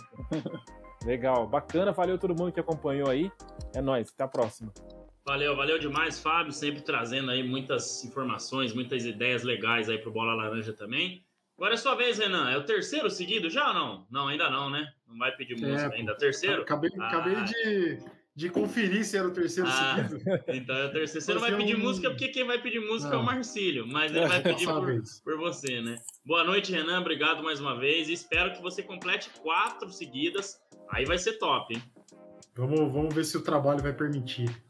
[1.05, 3.31] Legal, bacana, valeu todo mundo que acompanhou aí.
[3.75, 4.71] É nóis, até a próxima.
[5.25, 10.35] Valeu, valeu demais, Fábio, sempre trazendo aí muitas informações, muitas ideias legais aí pro Bola
[10.35, 11.25] Laranja também.
[11.57, 12.51] Agora é sua vez, Renan.
[12.51, 14.07] É o terceiro seguido já ou não?
[14.11, 14.87] Não, ainda não, né?
[15.07, 16.15] Não vai pedir música é, ainda.
[16.15, 16.61] Terceiro?
[16.61, 17.07] Acabei, ah.
[17.07, 17.99] acabei de,
[18.35, 20.21] de conferir se era o terceiro ah, seguido.
[20.47, 21.25] Então é o terceiro.
[21.25, 21.79] Você não vai pedir um...
[21.79, 23.19] música porque quem vai pedir música não.
[23.19, 25.97] é o Marcílio, mas ele vai pedir por, por, você, né?
[26.23, 26.99] Boa noite, Renan.
[26.99, 28.09] Obrigado mais uma vez.
[28.09, 30.61] Espero que você complete quatro seguidas.
[30.91, 31.81] Aí vai ser top, hein?
[32.55, 34.64] Vamos, vamos ver se o trabalho vai permitir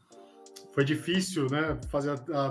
[0.76, 1.80] foi difícil, né?
[1.88, 2.50] Fazer a, a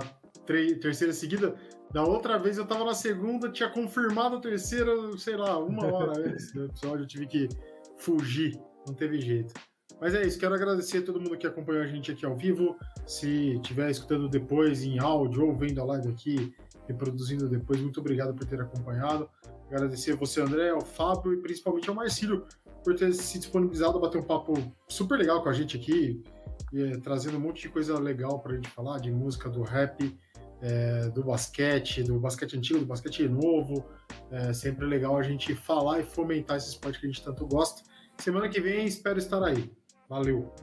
[0.80, 1.54] terceira seguida.
[1.92, 6.18] Da outra vez eu tava na segunda, tinha confirmado a terceira, sei lá, uma hora
[6.28, 7.48] antes do episódio, eu tive que
[7.96, 9.54] fugir, não teve jeito.
[10.00, 12.76] Mas é isso, quero agradecer a todo mundo que acompanhou a gente aqui ao vivo.
[13.06, 16.52] Se estiver escutando depois em áudio ou vendo a live aqui,
[16.88, 19.30] reproduzindo depois, muito obrigado por ter acompanhado.
[19.70, 22.44] Agradecer a você, André, ao Fábio e principalmente ao Marcílio
[22.86, 24.54] por ter se disponibilizado a bater um papo
[24.86, 26.22] super legal com a gente aqui
[26.72, 30.16] é, trazendo um monte de coisa legal para a gente falar, de música, do rap,
[30.62, 33.84] é, do basquete, do basquete antigo, do basquete novo.
[34.30, 37.82] É sempre legal a gente falar e fomentar esse esporte que a gente tanto gosta.
[38.18, 39.68] Semana que vem espero estar aí.
[40.08, 40.54] Valeu!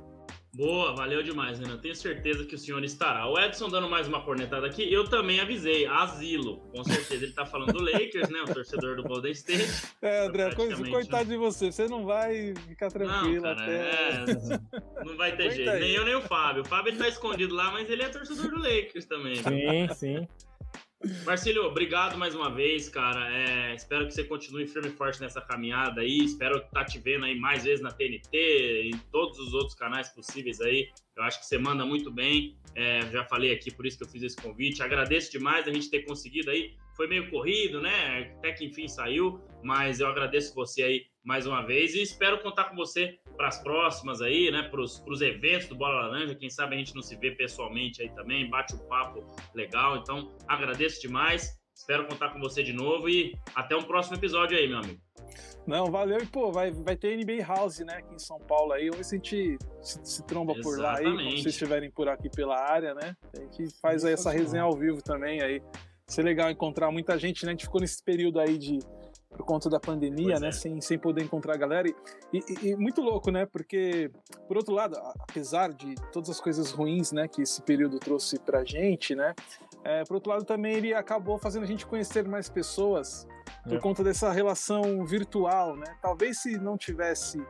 [0.55, 1.77] Boa, valeu demais, Renan.
[1.77, 3.27] Tenho certeza que o senhor estará.
[3.27, 6.57] O Edson dando mais uma cornetada aqui, eu também avisei, asilo.
[6.71, 8.39] Com certeza ele tá falando do Lakers, né?
[8.43, 9.87] O torcedor do Golden State.
[9.99, 10.91] É, André, praticamente...
[10.91, 14.53] coitado de você, você não vai ficar tranquilo não, cara, até.
[15.01, 15.03] É...
[15.03, 15.71] Não vai ter jeito.
[15.71, 15.79] Aí.
[15.79, 16.61] Nem eu, nem o Fábio.
[16.61, 19.35] O Fábio tá escondido lá, mas ele é torcedor do Lakers também.
[19.37, 20.27] Sim, sim.
[21.25, 23.29] Marcílio, obrigado mais uma vez, cara.
[23.35, 26.19] É, espero que você continue firme e forte nessa caminhada aí.
[26.19, 30.07] Espero estar tá te vendo aí mais vezes na TNT, em todos os outros canais
[30.09, 30.89] possíveis aí.
[31.17, 32.57] Eu acho que você manda muito bem.
[32.73, 34.81] É, já falei aqui, por isso que eu fiz esse convite.
[34.81, 36.73] Agradeço demais a gente ter conseguido aí.
[36.95, 38.33] Foi meio corrido, né?
[38.37, 42.65] Até que enfim saiu, mas eu agradeço você aí mais uma vez e espero contar
[42.65, 44.63] com você para as próximas aí, né?
[44.63, 46.35] Para os eventos do Bola Laranja.
[46.35, 49.97] Quem sabe a gente não se vê pessoalmente aí também, bate um papo legal.
[49.97, 51.59] Então, agradeço demais.
[51.75, 55.01] Espero contar com você de novo e até um próximo episódio aí, meu amigo.
[55.65, 56.19] Não, valeu.
[56.19, 58.89] E, pô, vai, vai ter NBA House, né, aqui em São Paulo aí.
[58.89, 60.75] Vamos ver se a gente se, se tromba Exatamente.
[60.75, 61.31] por lá aí.
[61.37, 63.15] Se vocês estiverem por aqui pela área, né?
[63.35, 65.61] A gente faz aí essa resenha ao vivo também aí.
[66.07, 67.51] Ser legal encontrar muita gente, né?
[67.51, 68.79] A gente ficou nesse período aí de
[69.33, 70.49] por conta da pandemia, né?
[70.49, 70.51] É.
[70.51, 71.87] Sem, sem poder encontrar a galera.
[71.87, 71.93] E,
[72.33, 73.45] e, e, muito louco, né?
[73.45, 74.11] Porque,
[74.47, 78.63] por outro lado, apesar de todas as coisas ruins, né, que esse período trouxe pra
[78.63, 79.33] gente, né?
[79.83, 83.27] É, por outro lado, também ele acabou fazendo a gente conhecer mais pessoas
[83.63, 83.79] por é.
[83.79, 85.97] conta dessa relação virtual, né?
[86.01, 87.41] Talvez se não tivesse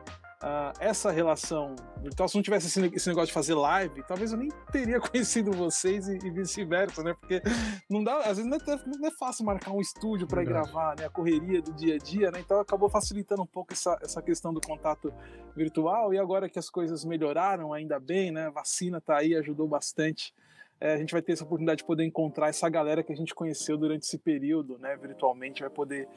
[0.44, 4.38] uh, essa relação virtual, se não tivesse esse, esse, negócio de fazer live, talvez eu
[4.38, 7.14] nem teria conhecido vocês e, e vice-versa, né?
[7.14, 7.42] Porque
[7.88, 11.06] não dá, às vezes não é, não é fácil marcar um estúdio para gravar, né?
[11.06, 12.40] A correria do dia a dia, né?
[12.40, 15.12] Então acabou facilitando um pouco essa, essa questão do contato
[15.56, 18.46] virtual e agora que as coisas melhoraram, ainda bem, né?
[18.46, 20.34] A vacina tá aí, ajudou bastante.
[20.80, 23.34] É, a gente vai ter essa oportunidade de poder encontrar essa galera que a gente
[23.34, 24.96] conheceu durante esse período, né?
[24.96, 26.08] Virtualmente, vai poder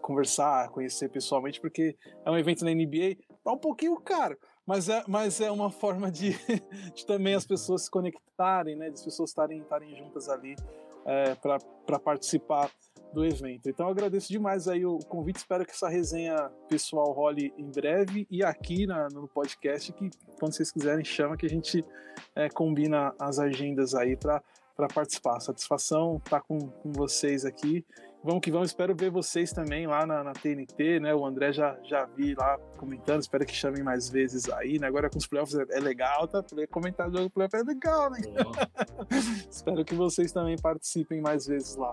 [0.00, 4.36] conversar, conhecer pessoalmente, porque é um evento na NBA, tá um pouquinho caro,
[4.66, 6.30] mas é, mas é uma forma de,
[6.94, 9.64] de também as pessoas se conectarem, né, as pessoas estarem
[9.96, 10.56] juntas ali
[11.04, 12.70] é, para participar
[13.12, 13.68] do evento.
[13.68, 18.26] Então eu agradeço demais aí o convite, espero que essa resenha pessoal role em breve
[18.30, 21.84] e aqui na, no podcast, que quando vocês quiserem chama que a gente
[22.34, 24.42] é, combina as agendas aí para
[24.94, 25.40] participar.
[25.40, 27.84] Satisfação estar tá com, com vocês aqui
[28.22, 31.14] Vamos que vamos, espero ver vocês também lá na, na, TNT, né?
[31.14, 34.86] O André já, já vi lá comentando, espero que chamem mais vezes aí, né?
[34.86, 36.44] Agora com os playoffs é, é legal, tá?
[36.70, 38.18] Comentar o jogo playoff é legal, né?
[39.50, 41.92] espero que vocês também participem mais vezes lá.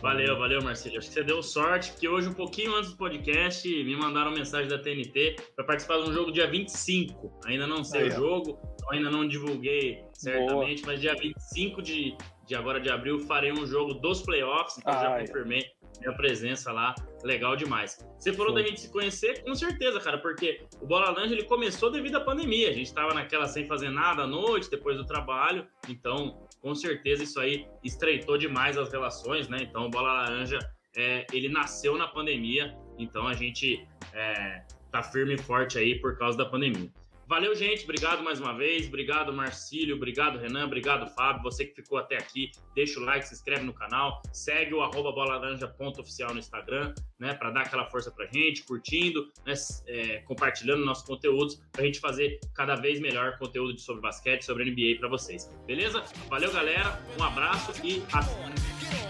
[0.00, 0.96] Valeu, valeu, Marcelo.
[0.96, 4.68] Acho que você deu sorte, porque hoje, um pouquinho antes do podcast, me mandaram mensagem
[4.68, 7.40] da TNT para participar de um jogo dia 25.
[7.44, 8.58] Ainda não sei aí, o jogo,
[8.90, 10.92] ainda não divulguei certamente, Boa.
[10.92, 12.16] mas dia 25 de,
[12.50, 15.20] de agora de abril farei um jogo dos playoffs, então ah, já é.
[15.20, 15.64] confirmei
[16.00, 18.04] minha presença lá, legal demais.
[18.18, 18.56] Você falou Show.
[18.56, 22.20] da gente se conhecer, com certeza, cara, porque o Bola Laranja ele começou devido à
[22.20, 22.68] pandemia.
[22.68, 27.22] A gente estava naquela sem fazer nada à noite, depois do trabalho, então com certeza
[27.22, 29.58] isso aí estreitou demais as relações, né?
[29.60, 30.58] Então o Bola Laranja
[30.96, 36.18] é, ele nasceu na pandemia, então a gente é, tá firme e forte aí por
[36.18, 36.90] causa da pandemia.
[37.30, 37.84] Valeu, gente.
[37.84, 38.88] Obrigado mais uma vez.
[38.88, 39.94] Obrigado, Marcílio.
[39.94, 40.64] Obrigado, Renan.
[40.64, 41.44] Obrigado, Fábio.
[41.44, 45.12] Você que ficou até aqui, deixa o like, se inscreve no canal, segue o arroba
[45.12, 47.32] bolaranja.oficial no Instagram, né?
[47.34, 49.54] Para dar aquela força pra gente, curtindo, né,
[49.86, 54.98] é, compartilhando nossos conteúdos, pra gente fazer cada vez melhor conteúdo sobre basquete, sobre NBA
[54.98, 55.48] para vocês.
[55.68, 56.02] Beleza?
[56.28, 57.00] Valeu, galera.
[57.16, 59.09] Um abraço e até.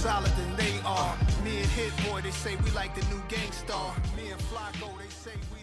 [0.00, 1.14] Solid than they are.
[1.44, 3.92] Me and Hit Boy, they say we like the new gangstar.
[4.16, 5.59] Me and Flacco, they say we